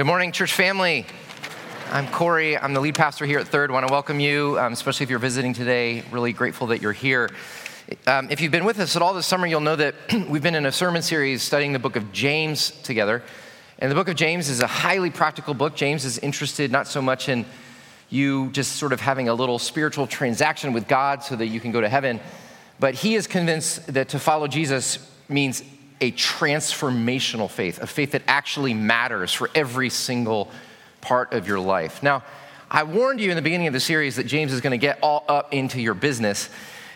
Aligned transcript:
Good 0.00 0.06
morning, 0.06 0.32
church 0.32 0.54
family. 0.54 1.04
I'm 1.90 2.08
Corey. 2.08 2.56
I'm 2.56 2.72
the 2.72 2.80
lead 2.80 2.94
pastor 2.94 3.26
here 3.26 3.38
at 3.38 3.48
Third. 3.48 3.68
I 3.68 3.74
want 3.74 3.86
to 3.86 3.92
welcome 3.92 4.18
you, 4.18 4.58
um, 4.58 4.72
especially 4.72 5.04
if 5.04 5.10
you're 5.10 5.18
visiting 5.18 5.52
today. 5.52 6.02
Really 6.10 6.32
grateful 6.32 6.68
that 6.68 6.80
you're 6.80 6.94
here. 6.94 7.28
Um, 8.06 8.30
if 8.30 8.40
you've 8.40 8.50
been 8.50 8.64
with 8.64 8.80
us 8.80 8.96
at 8.96 9.02
all 9.02 9.12
this 9.12 9.26
summer, 9.26 9.46
you'll 9.46 9.60
know 9.60 9.76
that 9.76 9.94
we've 10.30 10.42
been 10.42 10.54
in 10.54 10.64
a 10.64 10.72
sermon 10.72 11.02
series 11.02 11.42
studying 11.42 11.74
the 11.74 11.78
book 11.78 11.96
of 11.96 12.12
James 12.12 12.70
together. 12.80 13.22
And 13.78 13.90
the 13.90 13.94
book 13.94 14.08
of 14.08 14.16
James 14.16 14.48
is 14.48 14.60
a 14.60 14.66
highly 14.66 15.10
practical 15.10 15.52
book. 15.52 15.76
James 15.76 16.06
is 16.06 16.16
interested 16.20 16.72
not 16.72 16.86
so 16.86 17.02
much 17.02 17.28
in 17.28 17.44
you 18.08 18.48
just 18.52 18.76
sort 18.76 18.94
of 18.94 19.02
having 19.02 19.28
a 19.28 19.34
little 19.34 19.58
spiritual 19.58 20.06
transaction 20.06 20.72
with 20.72 20.88
God 20.88 21.22
so 21.22 21.36
that 21.36 21.48
you 21.48 21.60
can 21.60 21.72
go 21.72 21.80
to 21.82 21.90
heaven, 21.90 22.20
but 22.78 22.94
he 22.94 23.16
is 23.16 23.26
convinced 23.26 23.92
that 23.92 24.08
to 24.08 24.18
follow 24.18 24.46
Jesus 24.46 25.10
means 25.28 25.62
a 26.00 26.12
transformational 26.12 27.50
faith, 27.50 27.80
a 27.82 27.86
faith 27.86 28.12
that 28.12 28.22
actually 28.26 28.74
matters 28.74 29.32
for 29.32 29.50
every 29.54 29.90
single 29.90 30.50
part 31.00 31.32
of 31.32 31.46
your 31.46 31.60
life. 31.60 32.02
Now, 32.02 32.22
I 32.70 32.84
warned 32.84 33.20
you 33.20 33.30
in 33.30 33.36
the 33.36 33.42
beginning 33.42 33.66
of 33.66 33.72
the 33.72 33.80
series 33.80 34.16
that 34.16 34.26
James 34.26 34.52
is 34.52 34.60
going 34.60 34.72
to 34.72 34.78
get 34.78 34.98
all 35.02 35.24
up 35.28 35.52
into 35.52 35.80
your 35.80 35.94
business. 35.94 36.48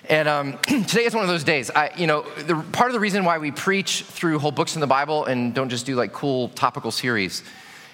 And 0.09 0.29
um, 0.29 0.59
today 0.63 1.05
is 1.05 1.15
one 1.15 1.25
of 1.25 1.29
those 1.29 1.45
days. 1.45 1.71
I, 1.71 1.91
you 1.97 2.07
know, 2.07 2.23
the, 2.23 2.57
part 2.73 2.91
of 2.91 2.93
the 2.93 3.01
reason 3.01 3.25
why 3.25 3.39
we 3.39 3.51
preach 3.51 4.03
through 4.03 4.39
whole 4.39 4.53
books 4.53 4.75
in 4.77 4.81
the 4.81 4.87
Bible 4.87 5.25
and 5.25 5.55
don't 5.55 5.69
just 5.69 5.87
do 5.87 5.97
like 5.97 6.13
cool 6.13 6.49
topical 6.51 6.91
series 6.91 7.43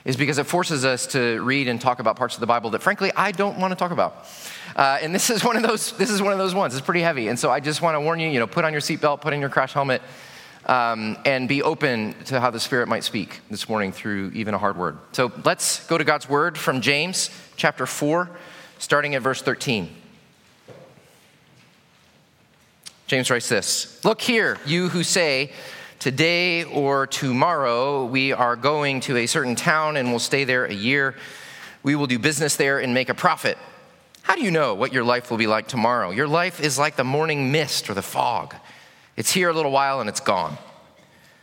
is 0.04 0.16
because 0.16 0.38
it 0.38 0.45
forces 0.45 0.84
us 0.84 1.06
to 1.09 1.40
read 1.42 1.68
and 1.68 1.80
talk 1.80 2.01
about 2.01 2.16
parts 2.16 2.34
of 2.34 2.40
the 2.40 2.46
Bible 2.46 2.70
that, 2.70 2.82
frankly, 2.82 3.12
I 3.16 3.32
don't 3.32 3.59
want 3.59 3.73
to 3.73 3.77
talk 3.77 3.90
about. 3.90 4.27
Uh, 4.74 4.98
and 5.02 5.15
this 5.15 5.30
is 5.30 5.45
one 5.45 5.56
of 5.56 5.62
those. 5.62 5.92
This 5.92 6.10
is 6.10 6.23
one 6.23 6.32
of 6.32 6.38
those 6.38 6.54
ones. 6.54 6.74
It's 6.74 6.84
pretty 6.84 7.02
heavy, 7.02 7.29
and 7.29 7.38
so 7.38 7.51
I 7.51 7.60
just 7.60 7.82
want 7.82 7.96
to 7.96 8.01
warn 8.01 8.20
you. 8.20 8.29
You 8.29 8.38
know, 8.38 8.46
put 8.46 8.65
on 8.65 8.73
your 8.73 8.80
seatbelt, 8.80 9.20
put 9.20 9.32
on 9.32 9.40
your 9.40 9.48
crash 9.48 9.73
helmet, 9.73 10.01
um, 10.66 11.16
and 11.24 11.48
be 11.48 11.62
open 11.62 12.14
to 12.27 12.41
how 12.41 12.50
the 12.50 12.60
Spirit 12.60 12.88
might 12.88 13.05
speak 13.05 13.41
this 13.51 13.68
morning 13.68 13.92
through 13.92 14.30
even 14.34 14.55
a 14.55 14.59
hard 14.59 14.77
word. 14.77 14.98
So 15.12 15.32
let's 15.45 15.87
go 15.87 15.98
to 15.98 16.05
God's 16.05 16.28
word 16.28 16.59
from 16.59 16.80
James 16.80 17.30
chapter 17.56 17.87
four, 17.87 18.30
starting 18.79 19.15
at 19.15 19.23
verse 19.23 19.43
thirteen. 19.43 19.90
James 23.07 23.29
writes 23.29 23.48
this 23.48 24.04
Look 24.04 24.20
here, 24.20 24.59
you 24.65 24.88
who 24.88 25.02
say, 25.02 25.51
Today 25.98 26.65
or 26.65 27.07
tomorrow 27.07 28.04
we 28.04 28.32
are 28.32 28.57
going 28.57 29.01
to 29.01 29.16
a 29.18 29.26
certain 29.26 29.57
town 29.57 29.96
and 29.96 30.13
will 30.13 30.18
stay 30.18 30.45
there 30.45 30.65
a 30.65 30.73
year. 30.73 31.16
We 31.82 31.95
will 31.95 32.07
do 32.07 32.18
business 32.18 32.57
there 32.57 32.79
and 32.79 32.95
make 32.95 33.09
a 33.09 33.15
profit. 33.15 33.59
How 34.23 34.37
do 34.37 34.42
you 34.42 34.51
know 34.51 34.74
what 34.74 34.92
your 34.92 35.02
life 35.02 35.30
will 35.30 35.38
be 35.38 35.46
like 35.46 35.66
tomorrow? 35.66 36.10
Your 36.10 36.29
life 36.29 36.60
is 36.60 36.79
like 36.79 36.96
the 36.96 37.04
morning 37.04 37.51
mist 37.51 37.90
or 37.90 37.95
the 37.95 38.02
fog. 38.02 38.54
It's 39.21 39.32
here 39.32 39.51
a 39.51 39.52
little 39.52 39.71
while 39.71 40.01
and 40.01 40.09
it's 40.09 40.18
gone. 40.18 40.57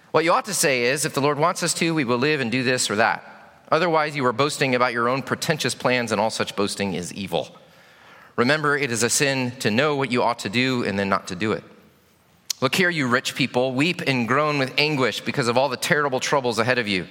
What 0.10 0.24
you 0.24 0.34
ought 0.34 0.46
to 0.46 0.54
say 0.56 0.86
is 0.86 1.06
if 1.06 1.14
the 1.14 1.22
Lord 1.22 1.38
wants 1.38 1.62
us 1.62 1.76
to, 1.76 1.94
we 1.94 2.06
will 2.06 2.18
live 2.18 2.42
and 2.42 2.52
do 2.52 2.64
this 2.64 2.90
or 2.90 2.96
that. 2.96 3.24
Otherwise, 3.72 4.16
you 4.16 4.26
are 4.26 4.34
boasting 4.34 4.74
about 4.74 4.94
your 4.94 5.08
own 5.08 5.22
pretentious 5.22 5.76
plans, 5.76 6.12
and 6.12 6.20
all 6.20 6.32
such 6.32 6.56
boasting 6.56 6.96
is 6.96 7.14
evil. 7.14 7.56
Remember, 8.36 8.76
it 8.76 8.92
is 8.92 9.04
a 9.04 9.12
sin 9.12 9.52
to 9.60 9.70
know 9.70 9.96
what 9.96 10.12
you 10.12 10.24
ought 10.24 10.40
to 10.40 10.50
do 10.50 10.86
and 10.86 10.98
then 10.98 11.08
not 11.08 11.28
to 11.28 11.36
do 11.36 11.52
it. 11.52 11.64
Look 12.62 12.74
here, 12.74 12.90
you 12.90 13.06
rich 13.06 13.36
people, 13.36 13.76
weep 13.76 14.02
and 14.08 14.28
groan 14.28 14.58
with 14.58 14.74
anguish 14.80 15.22
because 15.22 15.48
of 15.48 15.56
all 15.56 15.70
the 15.70 15.78
terrible 15.78 16.20
troubles 16.20 16.58
ahead 16.58 16.80
of 16.80 16.88
you. 16.88 17.06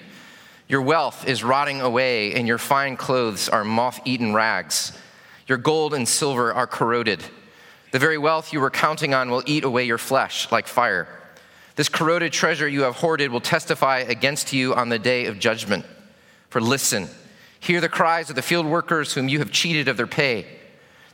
Your 0.67 0.83
wealth 0.83 1.28
is 1.28 1.44
rotting 1.44 1.81
away, 1.81 2.34
and 2.34 2.48
your 2.48 2.59
fine 2.59 2.97
clothes 2.97 3.48
are 3.48 3.62
moth 3.62 4.00
eaten 4.05 4.34
rags. 4.34 4.98
Your 5.47 5.59
gold 5.59 5.94
and 5.94 6.09
silver 6.09 6.53
are 6.53 6.67
corroded. 6.67 7.22
The 7.92 7.98
very 7.98 8.19
wealth 8.19 8.53
you 8.53 8.61
were 8.61 8.70
counting 8.70 9.15
on 9.15 9.31
will 9.31 9.42
eat 9.47 9.65
away 9.65 9.84
your 9.84 9.98
flesh 9.98 10.51
like 10.51 10.67
fire. 10.67 11.09
This 11.77 11.89
corroded 11.89 12.33
treasure 12.33 12.69
you 12.69 12.83
have 12.83 12.97
hoarded 12.97 13.31
will 13.31 13.41
testify 13.41 13.98
against 13.98 14.53
you 14.53 14.75
on 14.75 14.89
the 14.89 14.98
day 14.98 15.27
of 15.27 15.39
judgment. 15.39 15.84
For 16.48 16.61
listen, 16.61 17.09
hear 17.61 17.81
the 17.81 17.89
cries 17.89 18.31
of 18.31 18.37
the 18.37 18.43
field 18.43 18.67
workers 18.67 19.12
whom 19.12 19.28
you 19.28 19.39
have 19.41 19.51
cheated 19.51 19.89
of 19.89 19.97
their 19.97 20.06
pay. 20.06 20.47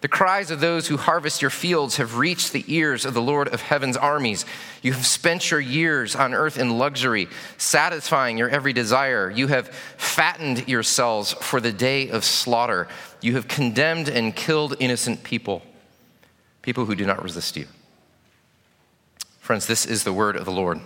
The 0.03 0.09
cries 0.09 0.51
of 0.51 0.59
those 0.59 0.89
who 0.89 0.97
harvest 0.97 1.43
your 1.43 1.51
fields 1.51 1.97
have 1.97 2.17
reached 2.17 2.53
the 2.53 2.65
ears 2.67 3.05
of 3.05 3.15
the 3.15 3.23
Lord 3.23 3.47
of 3.49 3.63
heaven's 3.63 3.97
armies. 3.97 4.45
You 4.83 4.93
have 4.95 5.07
spent 5.07 5.49
your 5.53 5.61
years 5.61 6.17
on 6.17 6.35
earth 6.35 6.59
in 6.59 6.77
luxury, 6.77 7.29
satisfying 7.57 8.37
your 8.37 8.49
every 8.49 8.73
desire. 8.73 9.31
You 9.31 9.47
have 9.47 9.69
fattened 9.69 10.69
yourselves 10.69 11.33
for 11.35 11.61
the 11.61 11.73
day 11.73 12.09
of 12.09 12.25
slaughter. 12.25 12.89
You 13.21 13.35
have 13.37 13.47
condemned 13.47 14.09
and 14.09 14.35
killed 14.35 14.75
innocent 14.81 15.23
people, 15.23 15.63
people 16.63 16.85
who 16.87 16.95
do 16.95 17.05
not 17.05 17.23
resist 17.23 17.57
you. 17.57 17.67
Friends, 19.41 19.67
this 19.67 19.85
is 19.85 20.05
the 20.05 20.13
word 20.13 20.37
of 20.37 20.45
the 20.45 20.53
Lord. 20.53 20.81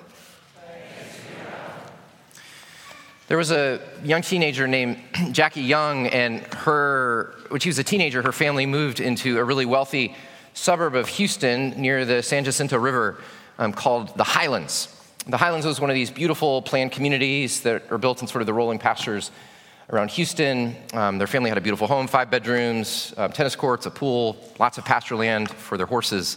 There 3.28 3.36
was 3.36 3.50
a 3.50 3.80
young 4.04 4.22
teenager 4.22 4.68
named 4.68 4.98
Jackie 5.32 5.62
Young, 5.62 6.06
and 6.06 6.40
her, 6.54 7.34
when 7.48 7.60
she 7.60 7.68
was 7.68 7.78
a 7.78 7.84
teenager, 7.84 8.22
her 8.22 8.32
family 8.32 8.66
moved 8.66 9.00
into 9.00 9.38
a 9.38 9.44
really 9.44 9.66
wealthy 9.66 10.14
suburb 10.54 10.94
of 10.94 11.08
Houston 11.08 11.70
near 11.70 12.04
the 12.04 12.22
San 12.22 12.44
Jacinto 12.44 12.78
River 12.78 13.20
um, 13.58 13.72
called 13.72 14.16
the 14.16 14.24
Highlands. 14.24 14.88
The 15.26 15.36
Highlands 15.36 15.66
was 15.66 15.80
one 15.80 15.90
of 15.90 15.94
these 15.94 16.10
beautiful 16.10 16.62
planned 16.62 16.92
communities 16.92 17.62
that 17.62 17.90
are 17.90 17.98
built 17.98 18.22
in 18.22 18.28
sort 18.28 18.42
of 18.42 18.46
the 18.46 18.54
rolling 18.54 18.78
pastures 18.78 19.32
around 19.90 20.10
Houston. 20.10 20.76
Um, 20.92 21.18
their 21.18 21.26
family 21.26 21.48
had 21.48 21.58
a 21.58 21.60
beautiful 21.60 21.86
home, 21.86 22.06
five 22.06 22.30
bedrooms, 22.30 23.14
um, 23.16 23.32
tennis 23.32 23.54
courts, 23.54 23.86
a 23.86 23.90
pool, 23.90 24.36
lots 24.58 24.78
of 24.78 24.84
pasture 24.84 25.16
land 25.16 25.50
for 25.50 25.76
their 25.76 25.86
horses. 25.86 26.36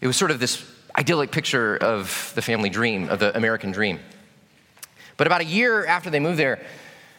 It 0.00 0.06
was 0.06 0.16
sort 0.16 0.30
of 0.30 0.38
this 0.38 0.64
idyllic 0.96 1.30
picture 1.30 1.76
of 1.76 2.32
the 2.34 2.42
family 2.42 2.70
dream, 2.70 3.08
of 3.08 3.18
the 3.18 3.36
American 3.36 3.72
dream. 3.72 3.98
But 5.16 5.26
about 5.26 5.40
a 5.40 5.44
year 5.44 5.86
after 5.86 6.10
they 6.10 6.20
moved 6.20 6.38
there, 6.38 6.60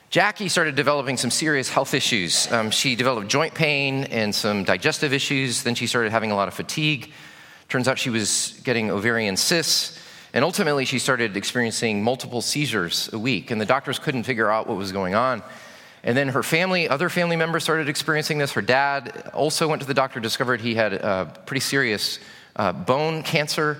Jackie 0.10 0.48
started 0.48 0.76
developing 0.76 1.18
some 1.18 1.32
serious 1.32 1.70
health 1.70 1.94
issues. 1.94 2.50
Um, 2.52 2.72
she 2.72 2.96
developed 2.96 3.28
joint 3.28 3.54
pain 3.54 4.06
and 4.06 4.34
some 4.34 4.64
digestive 4.64 5.12
issues. 5.12 5.64
Then 5.64 5.76
she 5.76 5.86
started 5.86 6.12
having 6.12 6.32
a 6.32 6.36
lot 6.36 6.48
of 6.48 6.54
fatigue. 6.54 7.12
Turns 7.68 7.90
out 7.90 8.00
she 8.00 8.10
was 8.10 8.60
getting 8.64 8.90
ovarian 8.90 9.36
cysts. 9.36 10.00
And 10.34 10.44
ultimately, 10.44 10.86
she 10.86 11.00
started 11.00 11.38
experiencing 11.38 12.04
multiple 12.04 12.42
seizures 12.42 13.10
a 13.14 13.20
week. 13.20 13.52
And 13.52 13.60
the 13.60 13.66
doctors 13.66 14.00
couldn't 14.00 14.24
figure 14.24 14.52
out 14.52 14.68
what 14.68 14.78
was 14.78 14.92
going 14.92 15.16
on. 15.16 15.42
And 16.04 16.16
then 16.16 16.30
her 16.30 16.44
family, 16.44 16.88
other 16.88 17.10
family 17.10 17.36
members 17.36 17.64
started 17.64 17.90
experiencing 17.90 18.38
this. 18.38 18.52
Her 18.52 18.62
dad 18.62 19.30
also 19.34 19.68
went 19.68 19.82
to 19.82 19.88
the 19.88 19.94
doctor, 19.94 20.20
discovered 20.20 20.62
he 20.62 20.76
had 20.76 21.46
pretty 21.46 21.62
serious 21.62 22.20
uh, 22.56 22.72
bone 22.72 23.24
cancer. 23.24 23.78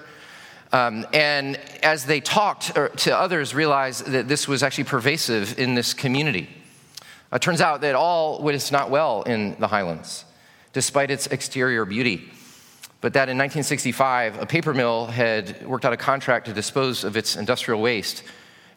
Um, 0.72 1.06
and 1.14 1.58
as 1.82 2.06
they 2.06 2.20
talked 2.20 2.78
er, 2.78 2.90
to 2.90 3.18
others, 3.18 3.56
realized 3.56 4.08
that 4.08 4.28
this 4.28 4.48
was 4.48 4.64
actually 4.64 4.84
pervasive 4.84 5.58
in 5.58 5.76
this 5.76 5.94
community. 5.94 6.44
It 6.44 7.00
uh, 7.32 7.40
turns 7.40 7.62
out 7.62 7.82
that 7.82 7.96
all 7.96 8.42
was 8.42 8.72
not 8.72 8.90
well 8.90 9.24
in 9.24 9.56
the 9.60 9.68
Highlands, 9.68 10.26
despite 10.74 11.10
its 11.12 11.28
exterior 11.28 11.86
beauty. 11.86 12.30
But 13.00 13.14
that 13.14 13.30
in 13.30 13.38
1965, 13.38 14.42
a 14.42 14.46
paper 14.46 14.74
mill 14.74 15.06
had 15.06 15.66
worked 15.66 15.86
out 15.86 15.94
a 15.94 15.98
contract 15.98 16.48
to 16.48 16.54
dispose 16.54 17.04
of 17.04 17.16
its 17.16 17.36
industrial 17.36 17.82
waste 17.82 18.24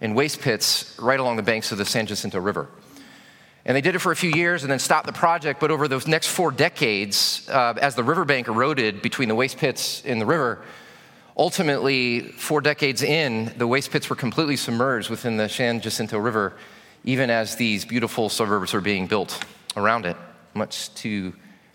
in 0.00 0.14
waste 0.14 0.40
pits 0.40 0.96
right 0.98 1.18
along 1.18 1.36
the 1.36 1.42
banks 1.42 1.72
of 1.72 1.78
the 1.78 1.84
San 1.84 2.06
Jacinto 2.06 2.38
River. 2.38 2.68
And 3.64 3.76
they 3.76 3.80
did 3.80 3.94
it 3.94 3.98
for 3.98 4.12
a 4.12 4.16
few 4.16 4.30
years 4.30 4.62
and 4.62 4.70
then 4.70 4.78
stopped 4.78 5.06
the 5.06 5.12
project. 5.12 5.60
But 5.60 5.70
over 5.70 5.88
those 5.88 6.06
next 6.06 6.28
four 6.28 6.50
decades, 6.50 7.48
uh, 7.48 7.74
as 7.80 7.94
the 7.94 8.04
riverbank 8.04 8.48
eroded 8.48 9.02
between 9.02 9.28
the 9.28 9.34
waste 9.34 9.58
pits 9.58 10.02
and 10.04 10.20
the 10.20 10.26
river, 10.26 10.62
Ultimately, 11.40 12.20
four 12.20 12.60
decades 12.60 13.02
in, 13.02 13.50
the 13.56 13.66
waste 13.66 13.90
pits 13.90 14.10
were 14.10 14.16
completely 14.16 14.56
submerged 14.56 15.08
within 15.08 15.38
the 15.38 15.48
San 15.48 15.80
Jacinto 15.80 16.18
River, 16.18 16.52
even 17.04 17.30
as 17.30 17.56
these 17.56 17.86
beautiful 17.86 18.28
suburbs 18.28 18.74
are 18.74 18.82
being 18.82 19.06
built 19.06 19.42
around 19.74 20.04
it, 20.04 20.18
much 20.52 20.92
to 20.96 21.32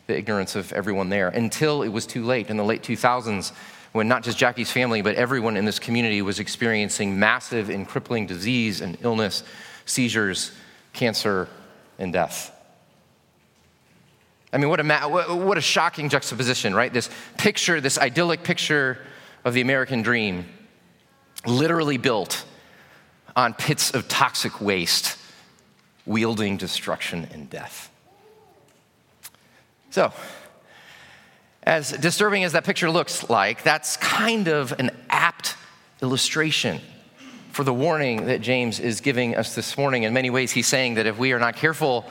the 0.07 0.17
ignorance 0.17 0.55
of 0.55 0.71
everyone 0.73 1.09
there, 1.09 1.29
until 1.29 1.81
it 1.81 1.89
was 1.89 2.05
too 2.05 2.23
late 2.23 2.49
in 2.49 2.57
the 2.57 2.63
late 2.63 2.83
2000s 2.83 3.51
when 3.95 4.09
not 4.09 4.23
just 4.23 4.37
Jackie's 4.37 4.69
family, 4.69 5.01
but 5.01 5.15
everyone 5.15 5.55
in 5.55 5.63
this 5.63 5.79
community 5.79 6.21
was 6.21 6.41
experiencing 6.41 7.17
massive 7.17 7.69
and 7.69 7.87
crippling 7.87 8.27
disease 8.27 8.81
and 8.81 8.97
illness, 9.01 9.41
seizures, 9.85 10.51
cancer, 10.91 11.47
and 11.97 12.11
death. 12.11 12.51
I 14.51 14.57
mean, 14.57 14.69
what 14.69 14.81
a, 14.81 15.35
what 15.35 15.57
a 15.57 15.61
shocking 15.61 16.09
juxtaposition, 16.09 16.75
right? 16.75 16.91
This 16.91 17.09
picture, 17.37 17.79
this 17.79 17.97
idyllic 17.97 18.43
picture 18.43 18.99
of 19.45 19.53
the 19.53 19.61
American 19.61 20.01
dream, 20.01 20.45
literally 21.45 21.97
built 21.97 22.43
on 23.33 23.53
pits 23.53 23.91
of 23.91 24.09
toxic 24.09 24.59
waste, 24.59 25.17
wielding 26.05 26.57
destruction 26.57 27.29
and 27.31 27.49
death. 27.49 27.89
So, 29.95 30.11
as 31.63 31.93
disturbing 31.93 32.43
as 32.43 32.51
that 32.51 32.65
picture 32.65 32.91
looks 32.91 33.29
like, 33.29 33.63
that's 33.63 33.95
kind 33.95 34.49
of 34.49 34.73
an 34.77 34.91
apt 35.09 35.55
illustration 36.01 36.81
for 37.53 37.63
the 37.63 37.73
warning 37.73 38.25
that 38.25 38.41
James 38.41 38.81
is 38.81 38.99
giving 38.99 39.37
us 39.37 39.55
this 39.55 39.77
morning. 39.77 40.03
In 40.03 40.13
many 40.13 40.29
ways, 40.29 40.51
he's 40.51 40.67
saying 40.67 40.95
that 40.95 41.05
if 41.05 41.17
we 41.17 41.31
are 41.31 41.39
not 41.39 41.55
careful, 41.55 42.05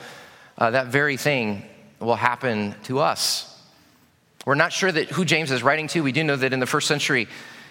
uh, 0.57 0.71
that 0.71 0.87
very 0.87 1.15
thing 1.15 1.63
will 1.99 2.15
happen 2.15 2.73
to 2.85 3.01
us. 3.01 3.55
We're 4.47 4.55
not 4.55 4.73
sure 4.73 4.91
that 4.91 5.09
who 5.09 5.23
James 5.23 5.51
is 5.51 5.61
writing 5.61 5.87
to. 5.89 6.01
We 6.01 6.11
do 6.11 6.23
know 6.23 6.37
that 6.37 6.53
in 6.53 6.59
the 6.59 6.65
first 6.65 6.87
century, 6.87 7.27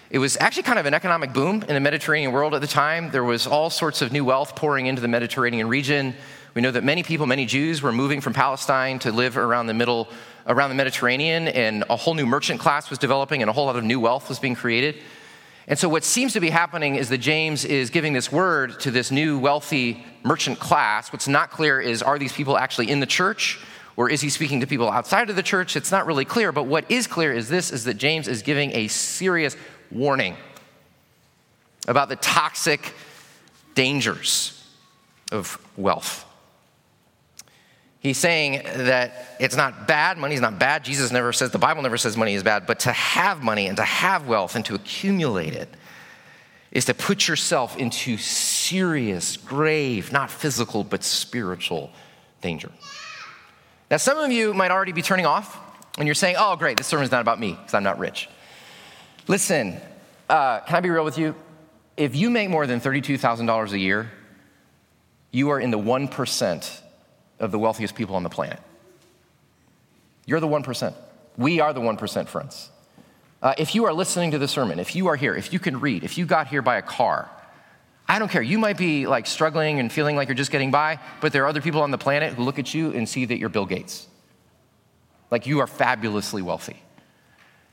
It 0.09 0.19
was 0.19 0.37
actually 0.39 0.63
kind 0.63 0.77
of 0.77 0.85
an 0.85 0.93
economic 0.93 1.33
boom 1.33 1.63
in 1.63 1.73
the 1.73 1.79
Mediterranean 1.79 2.31
world 2.31 2.53
at 2.53 2.61
the 2.61 2.67
time. 2.67 3.09
There 3.09 3.23
was 3.23 3.47
all 3.47 3.69
sorts 3.69 4.01
of 4.01 4.11
new 4.11 4.23
wealth 4.23 4.55
pouring 4.55 4.85
into 4.85 5.01
the 5.01 5.07
Mediterranean 5.07 5.67
region. 5.67 6.15
We 6.55 6.61
know 6.61 6.71
that 6.71 6.85
many 6.85 7.03
people, 7.03 7.25
many 7.27 7.45
Jews, 7.45 7.81
were 7.81 7.91
moving 7.91 8.21
from 8.21 8.31
Palestine 8.31 8.97
to 8.99 9.11
live 9.11 9.37
around 9.37 9.67
the 9.67 9.73
middle, 9.73 10.07
around 10.47 10.69
the 10.69 10.75
Mediterranean, 10.75 11.49
and 11.49 11.83
a 11.89 11.97
whole 11.97 12.13
new 12.13 12.25
merchant 12.25 12.61
class 12.61 12.89
was 12.89 12.97
developing, 12.97 13.41
and 13.41 13.49
a 13.49 13.53
whole 13.53 13.65
lot 13.65 13.75
of 13.75 13.83
new 13.83 13.99
wealth 13.99 14.29
was 14.29 14.39
being 14.39 14.55
created. 14.55 14.95
And 15.67 15.77
so, 15.77 15.89
what 15.89 16.05
seems 16.05 16.31
to 16.31 16.39
be 16.39 16.49
happening 16.49 16.95
is 16.95 17.09
that 17.09 17.17
James 17.17 17.65
is 17.65 17.89
giving 17.89 18.13
this 18.13 18.31
word 18.31 18.79
to 18.79 18.91
this 18.91 19.11
new 19.11 19.37
wealthy 19.37 20.05
merchant 20.23 20.59
class. 20.59 21.11
What's 21.11 21.27
not 21.27 21.51
clear 21.51 21.81
is 21.81 22.01
are 22.01 22.17
these 22.17 22.31
people 22.31 22.57
actually 22.57 22.89
in 22.89 23.01
the 23.01 23.05
church? 23.05 23.59
Or 23.97 24.09
is 24.09 24.21
he 24.21 24.29
speaking 24.29 24.61
to 24.61 24.67
people 24.67 24.89
outside 24.89 25.29
of 25.29 25.35
the 25.35 25.43
church? 25.43 25.75
It's 25.75 25.91
not 25.91 26.05
really 26.05 26.25
clear, 26.25 26.53
but 26.53 26.63
what 26.63 26.89
is 26.89 27.05
clear 27.05 27.33
is 27.33 27.49
this 27.49 27.69
is 27.69 27.83
that 27.83 27.95
James 27.95 28.29
is 28.29 28.43
giving 28.43 28.71
a 28.71 28.87
serious 28.87 29.57
warning 29.91 30.37
about 31.85 32.07
the 32.07 32.15
toxic 32.15 32.93
dangers 33.73 34.65
of 35.33 35.57
wealth. 35.75 36.25
He's 38.05 38.19
saying 38.19 38.61
that 38.85 39.35
it's 39.39 39.55
not 39.55 39.87
bad, 39.87 40.19
money's 40.19 40.39
not 40.39 40.59
bad. 40.59 40.83
Jesus 40.83 41.11
never 41.11 41.33
says, 41.33 41.49
the 41.49 41.57
Bible 41.57 41.81
never 41.81 41.97
says 41.97 42.15
money 42.15 42.35
is 42.35 42.43
bad, 42.43 42.67
but 42.67 42.81
to 42.81 42.91
have 42.91 43.41
money 43.41 43.65
and 43.65 43.75
to 43.77 43.83
have 43.83 44.27
wealth 44.27 44.55
and 44.55 44.63
to 44.65 44.75
accumulate 44.75 45.55
it 45.55 45.67
is 46.71 46.85
to 46.85 46.93
put 46.93 47.27
yourself 47.27 47.75
into 47.77 48.15
serious, 48.17 49.37
grave, 49.37 50.11
not 50.11 50.29
physical, 50.29 50.83
but 50.83 51.03
spiritual 51.03 51.89
danger. 52.41 52.69
Now, 53.89 53.97
some 53.97 54.19
of 54.19 54.31
you 54.31 54.53
might 54.53 54.69
already 54.69 54.91
be 54.91 55.01
turning 55.01 55.25
off 55.25 55.59
and 55.97 56.07
you're 56.07 56.13
saying, 56.13 56.35
oh, 56.37 56.55
great, 56.57 56.77
this 56.77 56.85
sermon's 56.85 57.09
not 57.09 57.21
about 57.21 57.39
me 57.39 57.53
because 57.53 57.73
I'm 57.73 57.81
not 57.81 57.97
rich. 57.97 58.29
Listen, 59.27 59.81
uh, 60.29 60.59
can 60.59 60.75
I 60.75 60.79
be 60.79 60.91
real 60.91 61.05
with 61.05 61.17
you? 61.17 61.33
If 61.97 62.15
you 62.15 62.29
make 62.29 62.51
more 62.51 62.67
than 62.67 62.79
$32,000 62.79 63.71
a 63.71 63.79
year, 63.79 64.11
you 65.31 65.49
are 65.49 65.59
in 65.59 65.71
the 65.71 65.79
1% 65.79 66.81
of 67.39 67.51
the 67.51 67.59
wealthiest 67.59 67.95
people 67.95 68.15
on 68.15 68.23
the 68.23 68.29
planet. 68.29 68.59
You're 70.25 70.39
the 70.39 70.47
1%. 70.47 70.93
We 71.37 71.59
are 71.59 71.73
the 71.73 71.81
1%, 71.81 72.27
friends. 72.27 72.69
Uh, 73.41 73.53
if 73.57 73.75
you 73.75 73.85
are 73.85 73.93
listening 73.93 74.31
to 74.31 74.37
the 74.37 74.47
sermon, 74.47 74.79
if 74.79 74.95
you 74.95 75.07
are 75.07 75.15
here, 75.15 75.35
if 75.35 75.53
you 75.53 75.59
can 75.59 75.79
read, 75.79 76.03
if 76.03 76.17
you 76.17 76.25
got 76.25 76.47
here 76.47 76.61
by 76.61 76.77
a 76.77 76.81
car, 76.81 77.29
I 78.07 78.19
don't 78.19 78.29
care. 78.29 78.41
You 78.41 78.57
might 78.57 78.77
be 78.77 79.07
like 79.07 79.27
struggling 79.27 79.79
and 79.79 79.91
feeling 79.91 80.15
like 80.15 80.27
you're 80.27 80.35
just 80.35 80.51
getting 80.51 80.71
by, 80.71 80.99
but 81.21 81.33
there 81.33 81.43
are 81.43 81.47
other 81.47 81.61
people 81.61 81.81
on 81.81 81.91
the 81.91 81.97
planet 81.97 82.33
who 82.33 82.43
look 82.43 82.59
at 82.59 82.73
you 82.73 82.91
and 82.91 83.07
see 83.07 83.25
that 83.25 83.37
you're 83.37 83.49
Bill 83.49 83.65
Gates. 83.65 84.07
Like 85.31 85.47
you 85.47 85.59
are 85.59 85.67
fabulously 85.67 86.41
wealthy. 86.41 86.81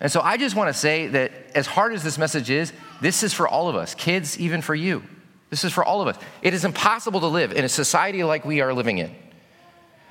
And 0.01 0.11
so 0.11 0.21
I 0.21 0.37
just 0.37 0.57
want 0.57 0.69
to 0.69 0.75
say 0.75 1.07
that 1.09 1.33
as 1.55 1.67
hard 1.67 1.93
as 1.93 2.03
this 2.03 2.19
message 2.19 2.51
is, 2.51 2.73
this 3.01 3.23
is 3.23 3.33
for 3.33 3.47
all 3.47 3.69
of 3.69 3.77
us, 3.77 3.95
kids, 3.95 4.39
even 4.39 4.61
for 4.61 4.75
you. 4.75 5.03
This 5.51 5.65
is 5.65 5.73
for 5.73 5.85
all 5.85 6.01
of 6.01 6.09
us. 6.09 6.17
It 6.41 6.55
is 6.55 6.65
impossible 6.65 7.21
to 7.21 7.27
live 7.27 7.53
in 7.53 7.65
a 7.65 7.69
society 7.69 8.25
like 8.25 8.45
we 8.45 8.63
are 8.63 8.75
living 8.75 8.99
in. 8.99 9.15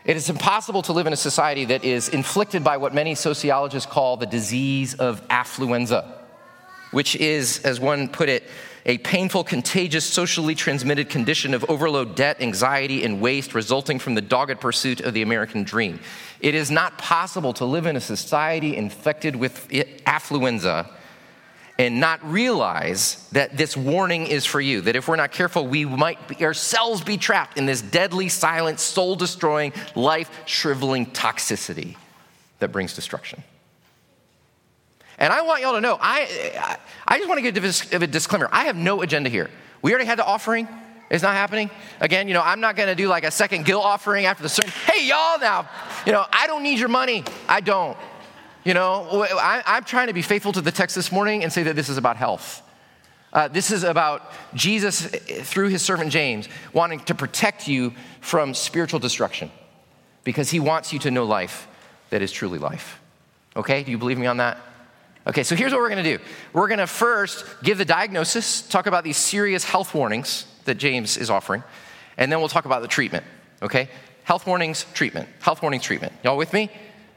It 0.04 0.18
is 0.18 0.30
impossible 0.30 0.82
to 0.84 0.94
live 0.94 1.06
in 1.06 1.14
a 1.14 1.18
society 1.18 1.66
that 1.66 1.84
is 1.84 2.10
inflicted 2.10 2.64
by 2.64 2.78
what 2.78 2.94
many 2.94 3.14
sociologists 3.14 3.90
call 3.90 4.18
the 4.18 4.26
disease 4.26 4.96
of 4.96 5.28
affluenza, 5.28 6.12
which 6.90 7.16
is, 7.16 7.60
as 7.64 7.80
one 7.80 8.08
put 8.08 8.28
it, 8.28 8.44
a 8.84 8.98
painful, 8.98 9.44
contagious, 9.44 10.04
socially 10.04 10.56
transmitted 10.56 11.08
condition 11.08 11.54
of 11.54 11.64
overload 11.70 12.16
debt, 12.16 12.42
anxiety, 12.42 13.04
and 13.04 13.22
waste 13.22 13.54
resulting 13.54 14.00
from 14.00 14.16
the 14.16 14.22
dogged 14.22 14.60
pursuit 14.60 15.02
of 15.02 15.14
the 15.14 15.22
American 15.22 15.64
dream. 15.64 16.00
It 16.40 16.56
is 16.56 16.72
not 16.72 16.98
possible 16.98 17.54
to 17.54 17.66
live 17.66 17.86
in 17.86 17.96
a 17.96 18.02
society 18.02 18.76
infected 18.76 19.36
with 19.36 19.70
affluenza 19.70 20.90
and 21.82 22.00
not 22.00 22.24
realize 22.24 23.28
that 23.32 23.58
this 23.58 23.76
warning 23.76 24.28
is 24.28 24.46
for 24.46 24.62
you. 24.62 24.82
That 24.82 24.96
if 24.96 25.08
we're 25.08 25.16
not 25.16 25.32
careful, 25.32 25.66
we 25.66 25.84
might 25.84 26.28
be, 26.28 26.46
ourselves 26.46 27.02
be 27.02 27.18
trapped 27.18 27.58
in 27.58 27.66
this 27.66 27.82
deadly, 27.82 28.30
silent, 28.30 28.80
soul 28.80 29.16
destroying, 29.16 29.74
life 29.96 30.30
shriveling 30.46 31.08
toxicity 31.08 31.96
that 32.60 32.72
brings 32.72 32.94
destruction. 32.94 33.44
And 35.18 35.34
I 35.34 35.42
want 35.42 35.64
y'all 35.64 35.74
to 35.74 35.82
know, 35.82 35.98
I, 36.00 36.78
I 37.08 37.18
just 37.18 37.28
want 37.28 37.44
to 37.44 37.52
give 37.52 38.04
a 38.04 38.08
disclaimer. 38.08 38.48
I 38.52 38.66
have 38.66 38.76
no 38.76 39.02
agenda 39.02 39.32
here. 39.32 39.50
We 39.82 39.92
already 39.92 40.06
had 40.06 40.20
the 40.20 40.26
offering. 40.26 40.68
It's 41.10 41.24
not 41.24 41.34
happening. 41.34 41.72
Again, 42.00 42.28
you 42.28 42.36
know, 42.36 42.44
I'm 42.44 42.60
not 42.60 42.76
going 42.76 42.90
to 42.90 42.96
do 42.96 43.08
like 43.08 43.24
a 43.24 43.32
second 43.32 43.66
guilt 43.66 43.84
offering 43.84 44.26
after 44.26 44.44
the 44.44 44.50
sermon. 44.50 44.72
Hey, 44.86 45.08
y'all, 45.08 45.40
now, 45.40 45.68
you 46.06 46.12
know, 46.12 46.26
I 46.32 46.46
don't 46.46 46.62
need 46.62 46.78
your 46.78 46.90
money. 46.90 47.24
I 47.50 47.60
don't. 47.60 47.98
You 48.64 48.76
know, 48.76 49.26
I, 49.40 49.78
am 49.78 49.84
trying 49.86 50.08
to 50.08 50.14
be 50.14 50.22
faithful 50.22 50.52
to 50.52 50.62
the 50.62 50.72
text 50.72 50.96
this 50.96 51.12
morning 51.12 51.44
and 51.44 51.52
say 51.52 51.64
that 51.64 51.76
this 51.76 51.90
is 51.90 51.98
about 51.98 52.18
health. 52.18 52.62
Uh, 53.34 53.48
this 53.48 53.72
is 53.72 53.84
about 53.84 54.32
Jesus, 54.54 55.06
through 55.06 55.70
his 55.70 55.82
servant 55.82 56.12
James, 56.12 56.48
wanting 56.74 57.00
to 57.02 57.16
protect 57.16 57.68
you 57.68 57.94
from 58.20 58.54
spiritual 58.54 59.00
destruction 59.00 59.50
because 60.24 60.52
he 60.52 60.60
wants 60.60 60.94
you 60.94 61.00
to 61.00 61.12
know 61.12 61.24
life 61.24 61.68
that 62.12 62.22
is 62.22 62.32
truly 62.32 62.60
life. 62.60 63.00
Okay? 63.56 63.84
Do 63.84 63.90
you 63.90 63.98
believe 63.98 64.20
me 64.20 64.28
on 64.28 64.38
that? 64.38 64.58
Okay, 65.26 65.44
so 65.44 65.56
here's 65.56 65.72
what 65.72 65.80
we're 65.80 65.90
gonna 65.90 66.04
do. 66.04 66.20
We're 66.52 66.68
gonna 66.68 66.88
first 66.88 67.46
give 67.64 67.78
the 67.78 67.86
diagnosis, 67.86 68.62
talk 68.64 68.88
about 68.88 69.04
these 69.04 69.18
serious 69.18 69.64
health 69.64 69.94
warnings 69.94 70.46
that 70.66 70.76
James 70.76 71.16
is 71.16 71.30
offering, 71.30 71.64
and 72.18 72.32
then 72.32 72.40
we'll 72.40 72.50
talk 72.50 72.66
about 72.66 72.82
the 72.82 72.88
treatment, 72.88 73.24
okay? 73.62 73.88
Health 74.24 74.48
warnings, 74.48 74.86
treatment. 74.94 75.30
Health 75.40 75.62
warnings, 75.62 75.84
treatment. 75.84 76.14
Y'all 76.24 76.38
with 76.38 76.54
me? 76.54 76.70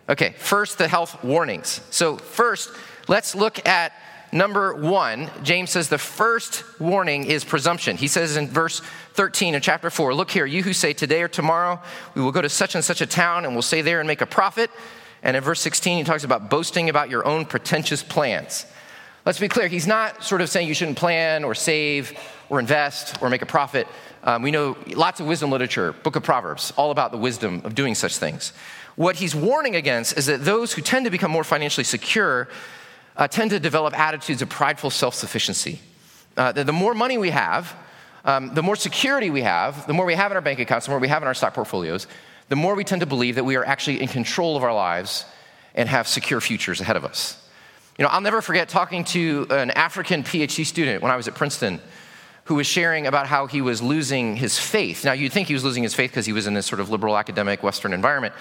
Okay, 0.08 0.34
first 0.38 0.78
the 0.78 0.88
health 0.88 1.22
warnings. 1.24 1.80
So, 1.90 2.16
first, 2.16 2.70
let's 3.08 3.34
look 3.34 3.66
at 3.66 3.92
number 4.32 4.74
one. 4.74 5.30
James 5.42 5.70
says 5.70 5.88
the 5.88 5.96
first 5.96 6.62
warning 6.78 7.24
is 7.24 7.44
presumption. 7.44 7.96
He 7.96 8.08
says 8.08 8.36
in 8.36 8.48
verse 8.48 8.82
13 9.14 9.54
of 9.54 9.62
chapter 9.62 9.88
4 9.88 10.12
Look 10.12 10.30
here, 10.30 10.44
you 10.44 10.62
who 10.62 10.72
say 10.74 10.92
today 10.92 11.22
or 11.22 11.28
tomorrow 11.28 11.80
we 12.14 12.20
will 12.20 12.32
go 12.32 12.42
to 12.42 12.48
such 12.50 12.74
and 12.74 12.84
such 12.84 13.00
a 13.00 13.06
town 13.06 13.44
and 13.44 13.54
we'll 13.54 13.62
stay 13.62 13.80
there 13.80 14.00
and 14.00 14.06
make 14.06 14.20
a 14.20 14.26
profit. 14.26 14.70
And 15.22 15.38
in 15.38 15.42
verse 15.42 15.60
16, 15.60 15.98
he 15.98 16.04
talks 16.04 16.24
about 16.24 16.50
boasting 16.50 16.90
about 16.90 17.08
your 17.08 17.26
own 17.26 17.46
pretentious 17.46 18.02
plans. 18.02 18.66
Let's 19.24 19.38
be 19.38 19.48
clear, 19.48 19.68
he's 19.68 19.86
not 19.86 20.22
sort 20.22 20.42
of 20.42 20.50
saying 20.50 20.68
you 20.68 20.74
shouldn't 20.74 20.98
plan 20.98 21.44
or 21.44 21.54
save 21.54 22.12
or 22.50 22.60
invest 22.60 23.22
or 23.22 23.30
make 23.30 23.40
a 23.40 23.46
profit. 23.46 23.88
Um, 24.22 24.42
we 24.42 24.50
know 24.50 24.76
lots 24.88 25.20
of 25.20 25.26
wisdom 25.26 25.50
literature, 25.50 25.92
Book 25.92 26.16
of 26.16 26.22
Proverbs, 26.22 26.74
all 26.76 26.90
about 26.90 27.10
the 27.10 27.16
wisdom 27.16 27.62
of 27.64 27.74
doing 27.74 27.94
such 27.94 28.18
things. 28.18 28.52
What 28.96 29.16
he's 29.16 29.34
warning 29.34 29.74
against 29.76 30.16
is 30.16 30.26
that 30.26 30.44
those 30.44 30.72
who 30.72 30.82
tend 30.82 31.04
to 31.04 31.10
become 31.10 31.30
more 31.30 31.44
financially 31.44 31.84
secure 31.84 32.48
uh, 33.16 33.28
tend 33.28 33.50
to 33.50 33.60
develop 33.60 33.98
attitudes 33.98 34.42
of 34.42 34.48
prideful 34.48 34.90
self 34.90 35.14
sufficiency. 35.14 35.80
Uh, 36.36 36.52
the, 36.52 36.72
more 36.72 36.94
money 36.94 37.16
we 37.16 37.30
have, 37.30 37.74
um, 38.24 38.54
the 38.54 38.62
more 38.62 38.76
security 38.76 39.30
we 39.30 39.42
have, 39.42 39.86
the 39.86 39.92
more 39.92 40.04
we 40.04 40.14
have 40.14 40.32
in 40.32 40.36
our 40.36 40.42
bank 40.42 40.58
accounts, 40.58 40.86
the 40.86 40.90
more 40.90 40.98
we 40.98 41.08
have 41.08 41.22
in 41.22 41.28
our 41.28 41.34
stock 41.34 41.54
portfolios, 41.54 42.06
the 42.48 42.56
more 42.56 42.74
we 42.74 42.84
tend 42.84 43.00
to 43.00 43.06
believe 43.06 43.36
that 43.36 43.44
we 43.44 43.56
are 43.56 43.64
actually 43.64 44.00
in 44.00 44.08
control 44.08 44.56
of 44.56 44.64
our 44.64 44.74
lives 44.74 45.24
and 45.74 45.88
have 45.88 46.08
secure 46.08 46.40
futures 46.40 46.80
ahead 46.80 46.96
of 46.96 47.04
us. 47.04 47.40
You 47.98 48.04
know, 48.04 48.08
I'll 48.08 48.20
never 48.20 48.42
forget 48.42 48.68
talking 48.68 49.04
to 49.04 49.46
an 49.50 49.70
African 49.70 50.24
PhD 50.24 50.66
student 50.66 51.02
when 51.02 51.12
I 51.12 51.16
was 51.16 51.28
at 51.28 51.34
Princeton 51.34 51.80
who 52.44 52.56
was 52.56 52.66
sharing 52.66 53.06
about 53.06 53.26
how 53.26 53.46
he 53.46 53.60
was 53.62 53.80
losing 53.80 54.36
his 54.36 54.58
faith. 54.58 55.04
Now, 55.04 55.12
you'd 55.12 55.32
think 55.32 55.48
he 55.48 55.54
was 55.54 55.64
losing 55.64 55.82
his 55.82 55.94
faith 55.94 56.10
because 56.10 56.26
he 56.26 56.32
was 56.32 56.46
in 56.46 56.54
this 56.54 56.66
sort 56.66 56.80
of 56.80 56.90
liberal 56.90 57.16
academic 57.16 57.62
Western 57.62 57.92
environment. 57.92 58.34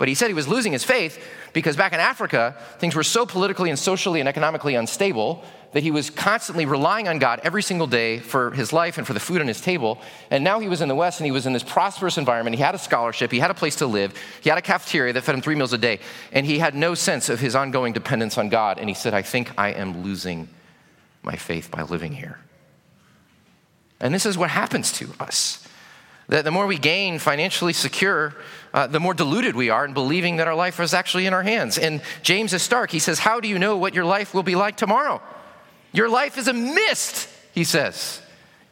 But 0.00 0.08
he 0.08 0.14
said 0.14 0.28
he 0.28 0.34
was 0.34 0.48
losing 0.48 0.72
his 0.72 0.82
faith 0.82 1.22
because 1.52 1.76
back 1.76 1.92
in 1.92 2.00
Africa, 2.00 2.56
things 2.78 2.94
were 2.94 3.02
so 3.02 3.26
politically 3.26 3.68
and 3.68 3.78
socially 3.78 4.18
and 4.18 4.26
economically 4.30 4.74
unstable 4.74 5.44
that 5.72 5.82
he 5.82 5.90
was 5.90 6.08
constantly 6.08 6.64
relying 6.64 7.06
on 7.06 7.18
God 7.18 7.38
every 7.44 7.62
single 7.62 7.86
day 7.86 8.18
for 8.18 8.50
his 8.52 8.72
life 8.72 8.96
and 8.96 9.06
for 9.06 9.12
the 9.12 9.20
food 9.20 9.42
on 9.42 9.46
his 9.46 9.60
table. 9.60 10.00
And 10.30 10.42
now 10.42 10.58
he 10.58 10.68
was 10.68 10.80
in 10.80 10.88
the 10.88 10.94
West 10.94 11.20
and 11.20 11.26
he 11.26 11.30
was 11.30 11.44
in 11.44 11.52
this 11.52 11.62
prosperous 11.62 12.16
environment. 12.16 12.56
He 12.56 12.62
had 12.62 12.74
a 12.74 12.78
scholarship, 12.78 13.30
he 13.30 13.40
had 13.40 13.50
a 13.50 13.54
place 13.54 13.76
to 13.76 13.86
live, 13.86 14.14
he 14.40 14.48
had 14.48 14.56
a 14.56 14.62
cafeteria 14.62 15.12
that 15.12 15.20
fed 15.20 15.34
him 15.34 15.42
three 15.42 15.54
meals 15.54 15.74
a 15.74 15.78
day, 15.78 16.00
and 16.32 16.46
he 16.46 16.58
had 16.58 16.74
no 16.74 16.94
sense 16.94 17.28
of 17.28 17.38
his 17.38 17.54
ongoing 17.54 17.92
dependence 17.92 18.38
on 18.38 18.48
God. 18.48 18.78
And 18.78 18.88
he 18.88 18.94
said, 18.94 19.12
I 19.12 19.20
think 19.20 19.52
I 19.58 19.72
am 19.72 20.02
losing 20.02 20.48
my 21.22 21.36
faith 21.36 21.70
by 21.70 21.82
living 21.82 22.12
here. 22.12 22.38
And 24.00 24.14
this 24.14 24.24
is 24.24 24.38
what 24.38 24.48
happens 24.48 24.92
to 24.92 25.10
us. 25.20 25.68
That 26.30 26.44
the 26.44 26.50
more 26.52 26.66
we 26.66 26.78
gain 26.78 27.18
financially 27.18 27.72
secure, 27.72 28.34
uh, 28.72 28.86
the 28.86 29.00
more 29.00 29.14
deluded 29.14 29.56
we 29.56 29.68
are 29.68 29.84
in 29.84 29.94
believing 29.94 30.36
that 30.36 30.46
our 30.46 30.54
life 30.54 30.78
is 30.78 30.94
actually 30.94 31.26
in 31.26 31.34
our 31.34 31.42
hands. 31.42 31.76
And 31.76 32.00
James 32.22 32.52
is 32.52 32.62
stark. 32.62 32.92
He 32.92 33.00
says, 33.00 33.18
How 33.18 33.40
do 33.40 33.48
you 33.48 33.58
know 33.58 33.76
what 33.76 33.94
your 33.94 34.04
life 34.04 34.32
will 34.32 34.44
be 34.44 34.54
like 34.54 34.76
tomorrow? 34.76 35.20
Your 35.92 36.08
life 36.08 36.38
is 36.38 36.46
a 36.46 36.52
mist, 36.52 37.28
he 37.52 37.64
says. 37.64 38.22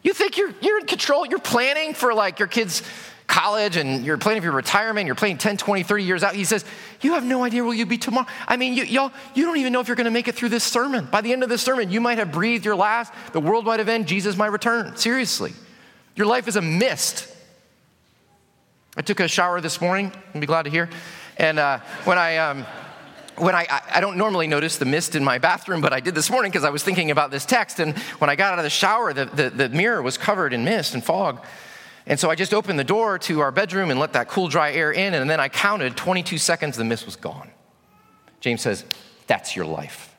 You 0.02 0.14
think 0.14 0.38
you're, 0.38 0.54
you're 0.60 0.78
in 0.78 0.86
control, 0.86 1.26
you're 1.26 1.40
planning 1.40 1.94
for 1.94 2.14
like 2.14 2.38
your 2.38 2.46
kids' 2.46 2.84
college 3.26 3.76
and 3.76 4.06
you're 4.06 4.18
planning 4.18 4.40
for 4.40 4.46
your 4.46 4.54
retirement, 4.54 5.06
you're 5.06 5.16
planning 5.16 5.36
10, 5.36 5.56
20, 5.56 5.82
30 5.82 6.04
years 6.04 6.22
out. 6.22 6.36
He 6.36 6.44
says, 6.44 6.64
You 7.00 7.14
have 7.14 7.24
no 7.24 7.42
idea 7.42 7.64
where 7.64 7.74
you'll 7.74 7.88
be 7.88 7.98
tomorrow. 7.98 8.28
I 8.46 8.56
mean, 8.56 8.74
you, 8.74 8.84
y'all, 8.84 9.10
you 9.34 9.44
don't 9.44 9.56
even 9.56 9.72
know 9.72 9.80
if 9.80 9.88
you're 9.88 9.96
going 9.96 10.04
to 10.04 10.12
make 10.12 10.28
it 10.28 10.36
through 10.36 10.50
this 10.50 10.62
sermon. 10.62 11.06
By 11.06 11.22
the 11.22 11.32
end 11.32 11.42
of 11.42 11.48
this 11.48 11.62
sermon, 11.62 11.90
you 11.90 12.00
might 12.00 12.18
have 12.18 12.30
breathed 12.30 12.64
your 12.64 12.76
last, 12.76 13.12
the 13.32 13.40
world 13.40 13.64
might 13.64 13.80
have 13.80 13.88
ended, 13.88 14.06
Jesus 14.06 14.36
might 14.36 14.52
return. 14.52 14.96
Seriously. 14.96 15.54
Your 16.14 16.28
life 16.28 16.46
is 16.46 16.54
a 16.54 16.62
mist. 16.62 17.34
I 18.99 19.00
took 19.00 19.21
a 19.21 19.28
shower 19.28 19.61
this 19.61 19.81
morning, 19.81 20.12
I'd 20.35 20.40
be 20.40 20.47
glad 20.49 20.64
to 20.64 20.71
hear. 20.71 20.90
And 21.37 21.61
uh, 21.61 21.78
when, 22.02 22.19
I, 22.19 22.38
um, 22.38 22.67
when 23.37 23.55
I, 23.55 23.81
I 23.95 24.00
don't 24.00 24.17
normally 24.17 24.49
notice 24.49 24.76
the 24.76 24.87
mist 24.87 25.14
in 25.14 25.23
my 25.23 25.38
bathroom, 25.38 25.81
but 25.81 25.93
I 25.93 26.00
did 26.00 26.17
this 26.17 26.31
morning 26.31 26.50
because 26.50 26.64
I 26.64 26.71
was 26.71 26.83
thinking 26.83 27.12
about 27.12 27.31
this 27.31 27.47
text. 27.47 27.78
And 27.78 27.97
when 28.19 28.28
I 28.28 28.35
got 28.35 28.55
out 28.55 28.59
of 28.59 28.64
the 28.64 28.71
shower, 28.71 29.12
the, 29.12 29.26
the, 29.26 29.50
the 29.50 29.69
mirror 29.69 30.02
was 30.02 30.19
covered 30.19 30.52
in 30.52 30.64
mist 30.64 30.95
and 30.95 31.05
fog. 31.05 31.47
And 32.07 32.19
so 32.19 32.28
I 32.28 32.35
just 32.35 32.52
opened 32.52 32.76
the 32.76 32.85
door 32.85 33.21
to 33.21 33.38
our 33.38 33.52
bedroom 33.52 33.93
and 33.93 34.00
let 34.00 34.14
that 34.14 34.26
cool, 34.26 34.49
dry 34.49 34.73
air 34.73 34.90
in. 34.90 35.14
And 35.14 35.31
then 35.31 35.38
I 35.38 35.49
counted 35.49 35.97
22 35.97 36.37
seconds, 36.37 36.76
the 36.76 36.83
mist 36.83 37.07
was 37.07 37.14
gone. 37.14 37.52
James 38.40 38.62
says, 38.62 38.85
That's 39.28 39.55
your 39.55 39.67
life. 39.67 40.17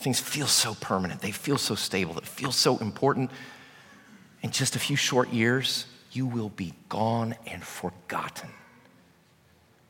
Things 0.00 0.20
feel 0.20 0.48
so 0.48 0.74
permanent, 0.74 1.22
they 1.22 1.30
feel 1.30 1.56
so 1.56 1.76
stable, 1.76 2.12
they 2.12 2.26
feel 2.26 2.52
so 2.52 2.76
important. 2.76 3.30
In 4.42 4.50
just 4.50 4.76
a 4.76 4.78
few 4.78 4.96
short 4.96 5.32
years, 5.32 5.86
you 6.14 6.26
will 6.26 6.48
be 6.50 6.72
gone 6.88 7.34
and 7.46 7.62
forgotten. 7.62 8.50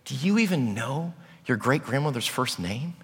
Do 0.05 0.15
you 0.15 0.39
even 0.39 0.75
know 0.75 1.15
your 1.47 1.57
great 1.57 1.83
grandmother's 1.83 2.27
first 2.27 2.59
name? 2.59 2.95